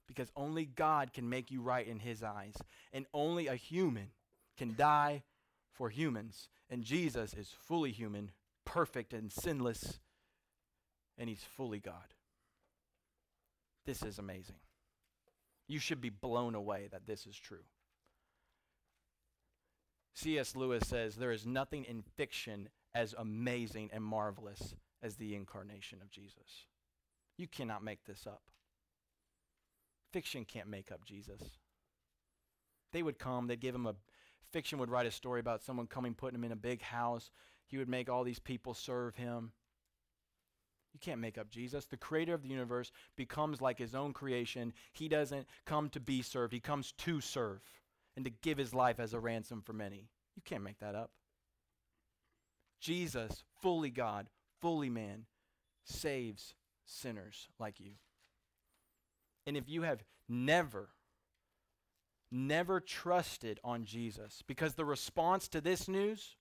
because 0.08 0.32
only 0.36 0.66
God 0.66 1.14
can 1.14 1.30
make 1.30 1.52
you 1.52 1.62
right 1.62 1.88
in 1.88 2.00
his 2.00 2.24
eyes, 2.24 2.56
and 2.94 3.06
only 3.14 3.48
a 3.48 3.56
human 3.56 4.10
can 4.58 4.76
die 4.76 5.24
for 5.72 5.90
humans. 5.90 6.50
And 6.70 6.84
Jesus 6.84 7.34
is 7.34 7.50
fully 7.50 7.92
human, 7.92 8.32
perfect 8.66 9.14
and 9.14 9.32
sinless, 9.32 10.00
and 11.18 11.30
he's 11.30 11.44
fully 11.44 11.80
God. 11.80 12.14
This 13.86 14.02
is 14.02 14.18
amazing. 14.18 14.56
You 15.68 15.80
should 15.80 16.02
be 16.02 16.10
blown 16.10 16.56
away 16.56 16.88
that 16.92 17.08
this 17.08 17.26
is 17.26 17.36
true. 17.38 17.66
C.S. 20.14 20.56
Lewis 20.56 20.88
says 20.88 21.16
there 21.16 21.32
is 21.32 21.46
nothing 21.46 21.84
in 21.86 22.02
fiction 22.02 22.70
as 22.94 23.14
amazing 23.18 23.90
and 23.92 24.04
marvelous 24.04 24.76
as 25.04 25.16
the 25.18 25.36
incarnation 25.36 26.00
of 26.02 26.10
Jesus. 26.10 26.68
You 27.38 27.48
cannot 27.48 27.84
make 27.84 28.06
this 28.06 28.26
up. 28.26 28.42
Fiction 30.16 30.46
can't 30.46 30.70
make 30.70 30.94
up 30.94 31.04
Jesus. 31.04 31.42
They 32.94 33.04
would 33.04 33.20
come, 33.20 33.48
they'd 33.48 33.60
give 33.60 33.76
him 33.76 33.86
a 33.86 33.96
fiction 34.54 34.80
would 34.80 34.90
write 34.90 35.08
a 35.08 35.12
story 35.12 35.42
about 35.42 35.62
someone 35.62 35.88
coming, 35.88 36.14
putting 36.14 36.40
him 36.40 36.46
in 36.46 36.54
a 36.54 36.56
big 36.56 36.82
house. 36.82 37.30
He 37.68 37.78
would 37.78 37.90
make 37.90 38.10
all 38.10 38.24
these 38.24 38.40
people 38.40 38.74
serve 38.74 39.18
him. 39.18 39.52
You 40.94 41.02
can't 41.02 41.20
make 41.20 41.38
up 41.38 41.50
Jesus. 41.50 41.84
The 41.84 41.98
creator 41.98 42.34
of 42.34 42.44
the 42.44 42.48
universe 42.48 42.94
becomes 43.18 43.60
like 43.60 43.78
his 43.78 43.94
own 43.94 44.14
creation. 44.14 44.72
He 44.94 45.10
doesn't 45.10 45.48
come 45.66 45.90
to 45.90 46.00
be 46.00 46.22
served, 46.22 46.54
he 46.54 46.62
comes 46.62 46.94
to 47.00 47.20
serve 47.20 47.60
and 48.16 48.24
to 48.24 48.32
give 48.42 48.58
his 48.58 48.74
life 48.74 49.02
as 49.02 49.14
a 49.14 49.20
ransom 49.20 49.64
for 49.66 49.74
many. 49.74 50.08
You 50.38 50.44
can't 50.46 50.64
make 50.64 50.80
that 50.80 50.96
up. 50.96 51.12
Jesus, 52.80 53.44
fully 53.62 53.90
God, 53.90 54.30
fully 54.62 54.90
man, 54.90 55.26
saves 55.84 56.56
sinners 56.86 57.50
like 57.60 57.82
you. 57.82 57.96
And 59.46 59.56
if 59.56 59.70
you 59.70 59.84
have 59.84 60.04
never, 60.28 60.90
never 62.32 62.80
trusted 62.80 63.60
on 63.64 63.86
Jesus, 63.86 64.42
because 64.48 64.74
the 64.74 64.86
response 64.86 65.48
to 65.50 65.62
this 65.62 65.88
news, 65.88 66.36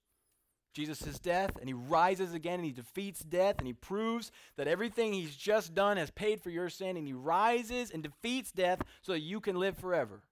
Jesus' 0.75 1.19
death, 1.19 1.57
and 1.61 1.69
he 1.69 1.75
rises 1.75 2.35
again 2.35 2.55
and 2.55 2.65
he 2.65 2.73
defeats 2.73 3.21
death 3.21 3.57
and 3.59 3.67
he 3.67 3.73
proves 3.73 4.33
that 4.57 4.67
everything 4.67 5.13
he's 5.13 5.37
just 5.37 5.75
done 5.75 5.97
has 5.97 6.11
paid 6.11 6.41
for 6.41 6.51
your 6.51 6.69
sin, 6.69 6.97
and 6.97 7.07
he 7.07 7.13
rises 7.13 7.91
and 7.91 8.03
defeats 8.03 8.51
death 8.51 8.81
so 9.03 9.13
that 9.13 9.21
you 9.21 9.41
can 9.41 9.57
live 9.57 9.79
forever. 9.79 10.23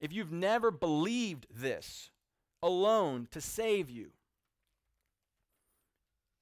If 0.00 0.12
you've 0.12 0.32
never 0.32 0.70
believed 0.70 1.46
this 1.54 2.10
alone 2.62 3.28
to 3.32 3.40
save 3.40 3.90
you, 3.90 4.10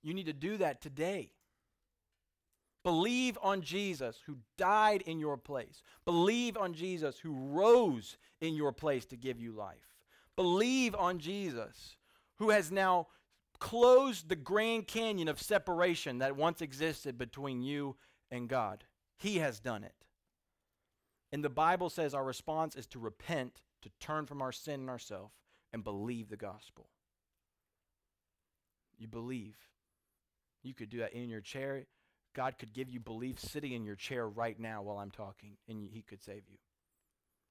you 0.02 0.14
need 0.14 0.26
to 0.26 0.32
do 0.32 0.56
that 0.58 0.80
today. 0.80 1.32
Believe 2.82 3.38
on 3.42 3.60
Jesus 3.60 4.18
who 4.26 4.38
died 4.56 5.02
in 5.02 5.18
your 5.18 5.36
place. 5.36 5.82
Believe 6.04 6.56
on 6.56 6.72
Jesus 6.72 7.18
who 7.18 7.34
rose 7.34 8.16
in 8.40 8.54
your 8.54 8.72
place 8.72 9.04
to 9.06 9.16
give 9.16 9.38
you 9.38 9.52
life. 9.52 9.96
Believe 10.36 10.94
on 10.94 11.18
Jesus 11.18 11.96
who 12.36 12.50
has 12.50 12.72
now 12.72 13.08
closed 13.58 14.28
the 14.28 14.36
Grand 14.36 14.86
Canyon 14.86 15.28
of 15.28 15.40
separation 15.40 16.18
that 16.18 16.36
once 16.36 16.62
existed 16.62 17.18
between 17.18 17.62
you 17.62 17.96
and 18.30 18.48
God. 18.48 18.84
He 19.16 19.38
has 19.38 19.60
done 19.60 19.84
it. 19.84 19.94
And 21.32 21.44
the 21.44 21.50
Bible 21.50 21.90
says 21.90 22.14
our 22.14 22.24
response 22.24 22.74
is 22.74 22.86
to 22.88 22.98
repent, 22.98 23.60
to 23.82 23.90
turn 24.00 24.24
from 24.24 24.40
our 24.40 24.52
sin 24.52 24.80
and 24.80 24.90
ourself, 24.90 25.32
and 25.72 25.84
believe 25.84 26.30
the 26.30 26.36
gospel. 26.36 26.88
You 28.98 29.06
believe. 29.06 29.56
You 30.62 30.74
could 30.74 30.88
do 30.88 30.98
that 30.98 31.12
in 31.12 31.28
your 31.28 31.40
chair. 31.40 31.84
God 32.34 32.58
could 32.58 32.72
give 32.72 32.88
you 32.88 33.00
belief 33.00 33.40
sitting 33.40 33.72
in 33.72 33.84
your 33.84 33.96
chair 33.96 34.28
right 34.28 34.58
now 34.58 34.82
while 34.82 34.98
I'm 34.98 35.10
talking, 35.10 35.56
and 35.68 35.88
He 35.92 36.02
could 36.02 36.22
save 36.22 36.42
you. 36.48 36.58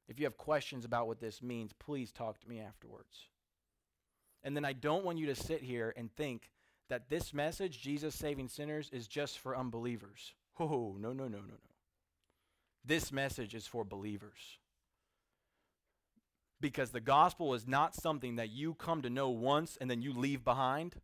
If 0.07 0.19
you 0.19 0.25
have 0.25 0.37
questions 0.37 0.85
about 0.85 1.07
what 1.07 1.19
this 1.19 1.41
means, 1.41 1.71
please 1.73 2.11
talk 2.11 2.39
to 2.39 2.49
me 2.49 2.59
afterwards. 2.59 3.27
And 4.43 4.55
then 4.55 4.65
I 4.65 4.73
don't 4.73 5.05
want 5.05 5.17
you 5.17 5.27
to 5.27 5.35
sit 5.35 5.61
here 5.61 5.93
and 5.95 6.11
think 6.15 6.49
that 6.89 7.09
this 7.09 7.33
message, 7.33 7.81
Jesus 7.81 8.15
saving 8.15 8.47
sinners, 8.47 8.89
is 8.91 9.07
just 9.07 9.37
for 9.37 9.55
unbelievers. 9.55 10.33
Oh, 10.59 10.95
no, 10.97 11.13
no, 11.13 11.25
no, 11.27 11.37
no, 11.37 11.41
no. 11.41 11.75
This 12.83 13.11
message 13.11 13.53
is 13.53 13.67
for 13.67 13.83
believers. 13.83 14.57
Because 16.61 16.89
the 16.89 16.99
gospel 16.99 17.53
is 17.53 17.67
not 17.67 17.93
something 17.95 18.37
that 18.37 18.49
you 18.49 18.73
come 18.73 19.01
to 19.03 19.09
know 19.09 19.29
once 19.29 19.77
and 19.79 19.89
then 19.89 20.01
you 20.01 20.13
leave 20.13 20.43
behind. 20.43 20.95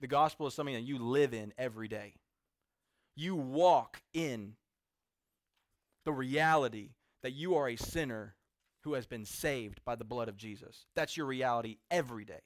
The 0.00 0.06
gospel 0.08 0.46
is 0.46 0.54
something 0.54 0.74
that 0.74 0.82
you 0.82 0.98
live 0.98 1.34
in 1.34 1.52
every 1.58 1.88
day. 1.88 2.14
You 3.14 3.36
walk 3.36 4.02
in 4.12 4.54
the 6.04 6.12
reality 6.12 6.90
that 7.22 7.32
you 7.32 7.54
are 7.56 7.68
a 7.68 7.76
sinner 7.76 8.34
who 8.82 8.94
has 8.94 9.06
been 9.06 9.24
saved 9.24 9.80
by 9.84 9.94
the 9.94 10.04
blood 10.04 10.28
of 10.28 10.36
Jesus. 10.36 10.86
That's 10.96 11.16
your 11.16 11.26
reality 11.26 11.76
every 11.90 12.24
day. 12.24 12.40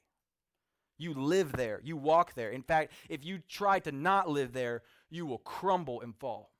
You 0.98 1.14
live 1.14 1.52
there, 1.52 1.80
you 1.84 1.96
walk 1.96 2.34
there. 2.34 2.50
In 2.50 2.62
fact, 2.62 2.92
if 3.08 3.24
you 3.24 3.40
try 3.48 3.78
to 3.80 3.92
not 3.92 4.28
live 4.28 4.52
there, 4.52 4.82
you 5.10 5.26
will 5.26 5.38
crumble 5.38 6.00
and 6.00 6.14
fall 6.14 6.52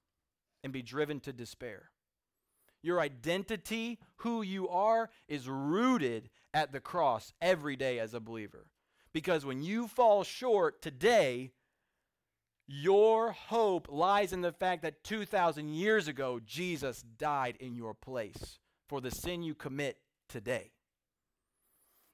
and 0.63 0.73
be 0.73 0.83
driven 0.83 1.21
to 1.21 1.33
despair. 1.33 1.91
Your 2.83 3.01
identity, 3.01 3.99
who 4.17 4.43
you 4.43 4.69
are, 4.69 5.11
is 5.29 5.49
rooted 5.49 6.29
at 6.53 6.73
the 6.73 6.81
cross 6.81 7.33
every 7.41 7.77
day 7.77 7.99
as 7.99 8.15
a 8.15 8.21
believer. 8.21 8.67
Because 9.13 9.45
when 9.47 9.63
you 9.63 9.89
fall 9.89 10.23
short 10.23 10.83
today, 10.83 11.53
your 12.67 13.33
hope 13.33 13.89
lies 13.91 14.33
in 14.33 14.41
the 14.41 14.53
fact 14.53 14.83
that 14.83 15.05
2,000 15.05 15.69
years 15.69 16.09
ago, 16.09 16.41
Jesus 16.45 17.03
died 17.19 17.57
in 17.61 17.75
your 17.75 17.95
place 17.95 18.59
for 18.89 19.01
the 19.01 19.11
sin 19.11 19.43
you 19.43 19.55
commit 19.55 19.99
today. 20.29 20.73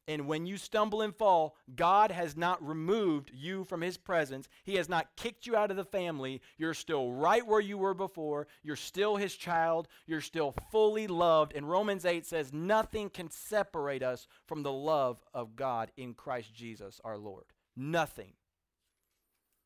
And 0.09 0.27
when 0.27 0.47
you 0.47 0.57
stumble 0.57 1.01
and 1.01 1.15
fall, 1.15 1.57
God 1.77 2.11
has 2.11 2.37
not 2.37 2.67
removed 2.67 3.31
you 3.33 3.65
from 3.65 3.81
his 3.81 3.97
presence. 3.97 4.49
He 4.65 4.75
has 4.75 4.89
not 4.89 5.15
kicked 5.17 5.47
you 5.47 5.55
out 5.55 5.71
of 5.71 5.77
the 5.77 5.85
family. 5.85 6.43
You're 6.59 6.75
still 6.75 7.13
right 7.13 7.47
where 7.47 7.61
you 7.61 7.79
were 7.79 7.95
before. 7.95 8.49
You're 8.65 8.75
still 8.75 9.17
his 9.17 9.37
child. 9.37 9.87
You're 10.07 10.21
still 10.21 10.55
fully 10.73 11.07
loved. 11.07 11.53
And 11.55 11.71
Romans 11.71 12.05
8 12.05 12.27
says, 12.27 12.53
Nothing 12.53 13.11
can 13.11 13.31
separate 13.31 14.03
us 14.03 14.27
from 14.47 14.65
the 14.65 14.73
love 14.73 15.23
of 15.33 15.55
God 15.55 15.93
in 15.97 16.15
Christ 16.15 16.53
Jesus 16.53 17.01
our 17.05 17.17
Lord. 17.17 17.45
Nothing. 17.77 18.33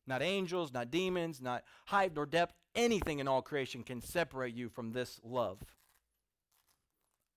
Not 0.07 0.21
angels, 0.21 0.73
not 0.73 0.89
demons, 0.89 1.41
not 1.41 1.63
height 1.85 2.13
nor 2.15 2.25
depth. 2.25 2.53
Anything 2.73 3.19
in 3.19 3.27
all 3.27 3.41
creation 3.41 3.83
can 3.83 4.01
separate 4.01 4.55
you 4.55 4.69
from 4.69 4.91
this 4.91 5.19
love. 5.23 5.59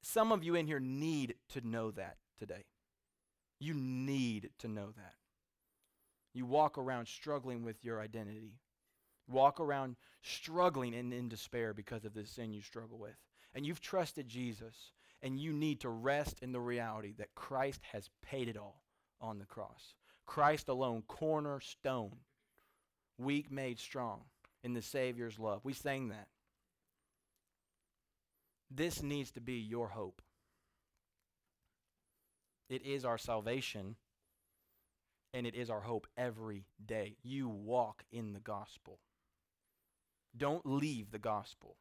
Some 0.02 0.32
of 0.32 0.44
you 0.44 0.54
in 0.54 0.66
here 0.66 0.80
need 0.80 1.34
to 1.50 1.66
know 1.66 1.90
that 1.90 2.16
today. 2.38 2.64
You 3.58 3.74
need 3.74 4.50
to 4.60 4.68
know 4.68 4.92
that. 4.96 5.14
You 6.32 6.46
walk 6.46 6.78
around 6.78 7.08
struggling 7.08 7.64
with 7.64 7.84
your 7.84 8.00
identity. 8.00 8.60
Walk 9.28 9.60
around 9.60 9.96
struggling 10.22 10.94
and 10.94 11.12
in 11.12 11.28
despair 11.28 11.74
because 11.74 12.04
of 12.04 12.14
the 12.14 12.24
sin 12.24 12.52
you 12.52 12.62
struggle 12.62 12.98
with. 12.98 13.16
And 13.54 13.66
you've 13.66 13.80
trusted 13.80 14.28
Jesus, 14.28 14.92
and 15.22 15.38
you 15.38 15.52
need 15.52 15.80
to 15.80 15.88
rest 15.88 16.38
in 16.40 16.52
the 16.52 16.60
reality 16.60 17.14
that 17.18 17.34
Christ 17.34 17.80
has 17.92 18.08
paid 18.22 18.48
it 18.48 18.56
all 18.56 18.84
on 19.20 19.38
the 19.38 19.44
cross. 19.44 19.94
Christ 20.24 20.68
alone, 20.68 21.02
cornerstone, 21.08 22.16
weak 23.20 23.50
made 23.50 23.78
strong 23.78 24.20
in 24.62 24.74
the 24.74 24.82
Savior's 24.82 25.38
love. 25.38 25.60
We 25.64 25.72
sang 25.72 26.08
that. 26.08 26.28
This 28.70 29.02
needs 29.02 29.30
to 29.32 29.40
be 29.40 29.54
your 29.54 29.88
hope. 29.88 30.22
It 32.68 32.86
is 32.86 33.04
our 33.04 33.18
salvation, 33.18 33.96
and 35.34 35.46
it 35.46 35.54
is 35.56 35.70
our 35.70 35.80
hope 35.80 36.06
every 36.16 36.66
day. 36.84 37.16
You 37.22 37.48
walk 37.48 38.04
in 38.12 38.32
the 38.32 38.40
gospel. 38.40 39.00
Don't 40.36 40.64
leave 40.64 41.10
the 41.10 41.18
gospel. 41.18 41.76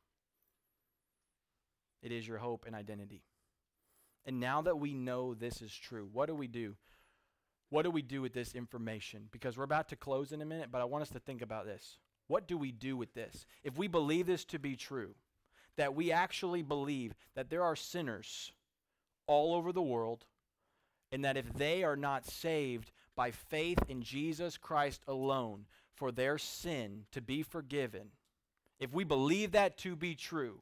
It 2.02 2.12
is 2.12 2.28
your 2.28 2.40
hope 2.40 2.66
and 2.66 2.76
identity. 2.76 3.24
And 4.26 4.40
now 4.40 4.62
that 4.64 4.80
we 4.80 4.94
know 4.94 5.34
this 5.34 5.62
is 5.62 5.74
true, 5.74 6.10
what 6.12 6.28
do 6.28 6.34
we 6.34 6.48
do? 6.48 6.76
What 7.70 7.84
do 7.84 7.91
we 7.91 8.01
do 8.01 8.22
with 8.22 8.34
this 8.34 8.55
information? 8.55 9.28
Because 9.32 9.57
we're 9.57 9.63
about 9.63 9.89
to 9.89 9.95
close 9.95 10.32
in 10.32 10.41
a 10.41 10.45
minute, 10.45 10.70
but 10.72 10.82
I 10.82 10.86
want 10.86 11.03
us 11.03 11.09
to 11.09 11.20
think 11.20 11.41
about 11.41 11.65
this. 11.65 11.99
What 12.28 12.47
do 12.47 12.57
we 12.57 12.72
do 12.72 12.97
with 12.97 13.13
this? 13.13 13.45
If 13.63 13.78
we 13.78 13.88
believe 13.88 14.26
this 14.26 14.45
to 14.45 14.59
be 14.59 14.76
true, 14.76 15.15
that 15.78 15.95
we 15.95 16.11
actually 16.11 16.61
believe 16.61 17.13
that 17.36 17.49
there 17.49 17.63
are 17.63 17.76
sinners 17.76 18.51
all 19.28 19.53
over 19.55 19.72
the 19.72 19.82
world 19.82 20.26
and 21.11 21.24
that 21.26 21.38
if 21.38 21.53
they 21.53 21.84
are 21.84 21.95
not 21.95 22.26
saved 22.26 22.91
by 23.15 23.32
faith 23.32 23.80
in 23.88 24.01
Jesus 24.01 24.57
Christ 24.57 25.01
alone, 25.07 25.65
for 25.95 26.11
their 26.11 26.38
sin 26.38 27.05
to 27.11 27.22
be 27.22 27.43
forgiven, 27.43 28.11
if 28.80 28.93
we 28.93 29.03
believe 29.03 29.51
that 29.51 29.78
to 29.80 29.95
be 29.95 30.15
true, 30.15 30.61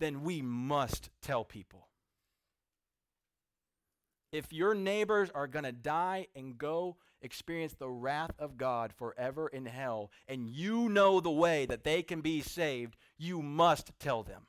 then 0.00 0.22
we 0.22 0.40
must 0.40 1.10
tell 1.20 1.44
people. 1.44 1.88
If 4.32 4.52
your 4.52 4.74
neighbors 4.74 5.30
are 5.34 5.46
going 5.46 5.64
to 5.64 5.72
die 5.72 6.26
and 6.34 6.56
go 6.56 6.96
experience 7.20 7.74
the 7.74 7.90
wrath 7.90 8.32
of 8.38 8.56
God 8.56 8.92
forever 8.92 9.46
in 9.46 9.66
hell, 9.66 10.10
and 10.26 10.48
you 10.48 10.88
know 10.88 11.20
the 11.20 11.30
way 11.30 11.66
that 11.66 11.84
they 11.84 12.02
can 12.02 12.22
be 12.22 12.40
saved, 12.40 12.96
you 13.18 13.42
must 13.42 13.92
tell 14.00 14.22
them. 14.22 14.46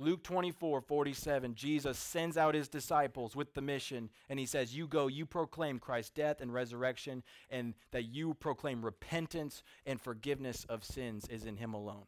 Luke 0.00 0.24
24, 0.24 0.80
47, 0.80 1.54
Jesus 1.54 1.96
sends 1.96 2.36
out 2.36 2.56
his 2.56 2.68
disciples 2.68 3.36
with 3.36 3.54
the 3.54 3.62
mission, 3.62 4.10
and 4.28 4.40
he 4.40 4.46
says, 4.46 4.76
You 4.76 4.88
go, 4.88 5.06
you 5.06 5.24
proclaim 5.24 5.78
Christ's 5.78 6.10
death 6.10 6.40
and 6.40 6.52
resurrection, 6.52 7.22
and 7.48 7.74
that 7.92 8.06
you 8.06 8.34
proclaim 8.34 8.84
repentance 8.84 9.62
and 9.86 10.00
forgiveness 10.00 10.66
of 10.68 10.82
sins 10.82 11.26
is 11.30 11.44
in 11.44 11.56
him 11.56 11.74
alone. 11.74 12.06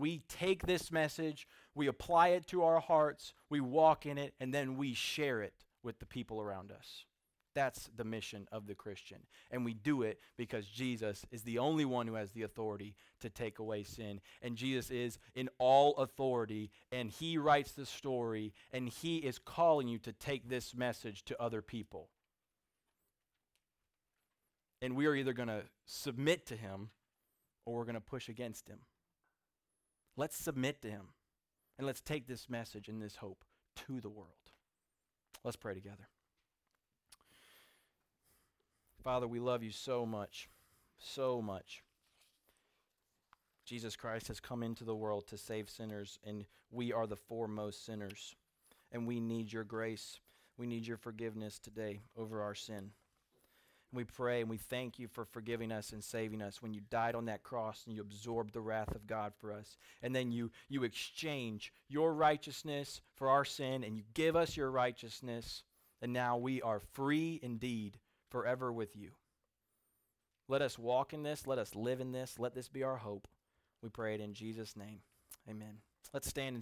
We 0.00 0.22
take 0.28 0.66
this 0.66 0.90
message, 0.90 1.46
we 1.74 1.86
apply 1.86 2.28
it 2.28 2.46
to 2.48 2.62
our 2.64 2.80
hearts, 2.80 3.34
we 3.50 3.60
walk 3.60 4.06
in 4.06 4.16
it, 4.16 4.34
and 4.40 4.52
then 4.52 4.76
we 4.78 4.94
share 4.94 5.42
it 5.42 5.52
with 5.82 5.98
the 5.98 6.06
people 6.06 6.40
around 6.40 6.72
us. 6.72 7.04
That's 7.54 7.90
the 7.96 8.04
mission 8.04 8.48
of 8.50 8.66
the 8.66 8.74
Christian. 8.74 9.18
And 9.50 9.64
we 9.64 9.74
do 9.74 10.02
it 10.02 10.20
because 10.38 10.66
Jesus 10.66 11.26
is 11.30 11.42
the 11.42 11.58
only 11.58 11.84
one 11.84 12.06
who 12.06 12.14
has 12.14 12.30
the 12.30 12.44
authority 12.44 12.94
to 13.20 13.28
take 13.28 13.58
away 13.58 13.82
sin. 13.82 14.20
And 14.40 14.56
Jesus 14.56 14.90
is 14.90 15.18
in 15.34 15.50
all 15.58 15.96
authority, 15.96 16.70
and 16.90 17.10
he 17.10 17.36
writes 17.36 17.72
the 17.72 17.84
story, 17.84 18.54
and 18.72 18.88
he 18.88 19.18
is 19.18 19.38
calling 19.38 19.88
you 19.88 19.98
to 19.98 20.12
take 20.12 20.48
this 20.48 20.74
message 20.74 21.24
to 21.26 21.42
other 21.42 21.60
people. 21.60 22.08
And 24.80 24.96
we 24.96 25.06
are 25.06 25.14
either 25.14 25.34
going 25.34 25.48
to 25.48 25.64
submit 25.84 26.46
to 26.46 26.56
him 26.56 26.88
or 27.66 27.76
we're 27.76 27.84
going 27.84 27.94
to 27.96 28.00
push 28.00 28.30
against 28.30 28.68
him. 28.68 28.78
Let's 30.20 30.36
submit 30.36 30.82
to 30.82 30.90
him 30.90 31.14
and 31.78 31.86
let's 31.86 32.02
take 32.02 32.26
this 32.26 32.50
message 32.50 32.88
and 32.88 33.00
this 33.00 33.16
hope 33.16 33.42
to 33.86 34.02
the 34.02 34.10
world. 34.10 34.50
Let's 35.42 35.56
pray 35.56 35.72
together. 35.72 36.10
Father, 39.02 39.26
we 39.26 39.40
love 39.40 39.62
you 39.62 39.70
so 39.70 40.04
much, 40.04 40.50
so 40.98 41.40
much. 41.40 41.82
Jesus 43.64 43.96
Christ 43.96 44.28
has 44.28 44.40
come 44.40 44.62
into 44.62 44.84
the 44.84 44.94
world 44.94 45.26
to 45.28 45.38
save 45.38 45.70
sinners, 45.70 46.18
and 46.22 46.44
we 46.70 46.92
are 46.92 47.06
the 47.06 47.16
foremost 47.16 47.86
sinners. 47.86 48.36
And 48.92 49.06
we 49.06 49.20
need 49.20 49.50
your 49.50 49.64
grace. 49.64 50.20
We 50.58 50.66
need 50.66 50.86
your 50.86 50.98
forgiveness 50.98 51.58
today 51.58 52.02
over 52.14 52.42
our 52.42 52.54
sin. 52.54 52.90
And 53.90 53.98
we 53.98 54.04
pray 54.04 54.40
and 54.40 54.48
we 54.48 54.56
thank 54.56 54.98
you 54.98 55.08
for 55.08 55.24
forgiving 55.24 55.72
us 55.72 55.92
and 55.92 56.02
saving 56.02 56.42
us 56.42 56.62
when 56.62 56.72
you 56.72 56.80
died 56.90 57.14
on 57.14 57.24
that 57.26 57.42
cross 57.42 57.82
and 57.86 57.94
you 57.94 58.00
absorbed 58.00 58.52
the 58.52 58.60
wrath 58.60 58.94
of 58.94 59.06
God 59.06 59.32
for 59.38 59.52
us. 59.52 59.76
And 60.02 60.14
then 60.14 60.30
you, 60.30 60.50
you 60.68 60.84
exchange 60.84 61.72
your 61.88 62.14
righteousness 62.14 63.00
for 63.16 63.28
our 63.28 63.44
sin 63.44 63.82
and 63.82 63.96
you 63.96 64.04
give 64.14 64.36
us 64.36 64.56
your 64.56 64.70
righteousness. 64.70 65.64
And 66.00 66.12
now 66.12 66.36
we 66.36 66.62
are 66.62 66.80
free 66.92 67.40
indeed 67.42 67.98
forever 68.30 68.72
with 68.72 68.96
you. 68.96 69.10
Let 70.48 70.62
us 70.62 70.78
walk 70.78 71.12
in 71.12 71.22
this. 71.22 71.46
Let 71.46 71.58
us 71.58 71.74
live 71.74 72.00
in 72.00 72.12
this. 72.12 72.38
Let 72.38 72.54
this 72.54 72.68
be 72.68 72.82
our 72.82 72.96
hope. 72.96 73.28
We 73.82 73.88
pray 73.88 74.14
it 74.14 74.20
in 74.20 74.34
Jesus' 74.34 74.76
name. 74.76 75.00
Amen. 75.48 75.78
Let's 76.12 76.28
stand 76.28 76.48
and 76.48 76.58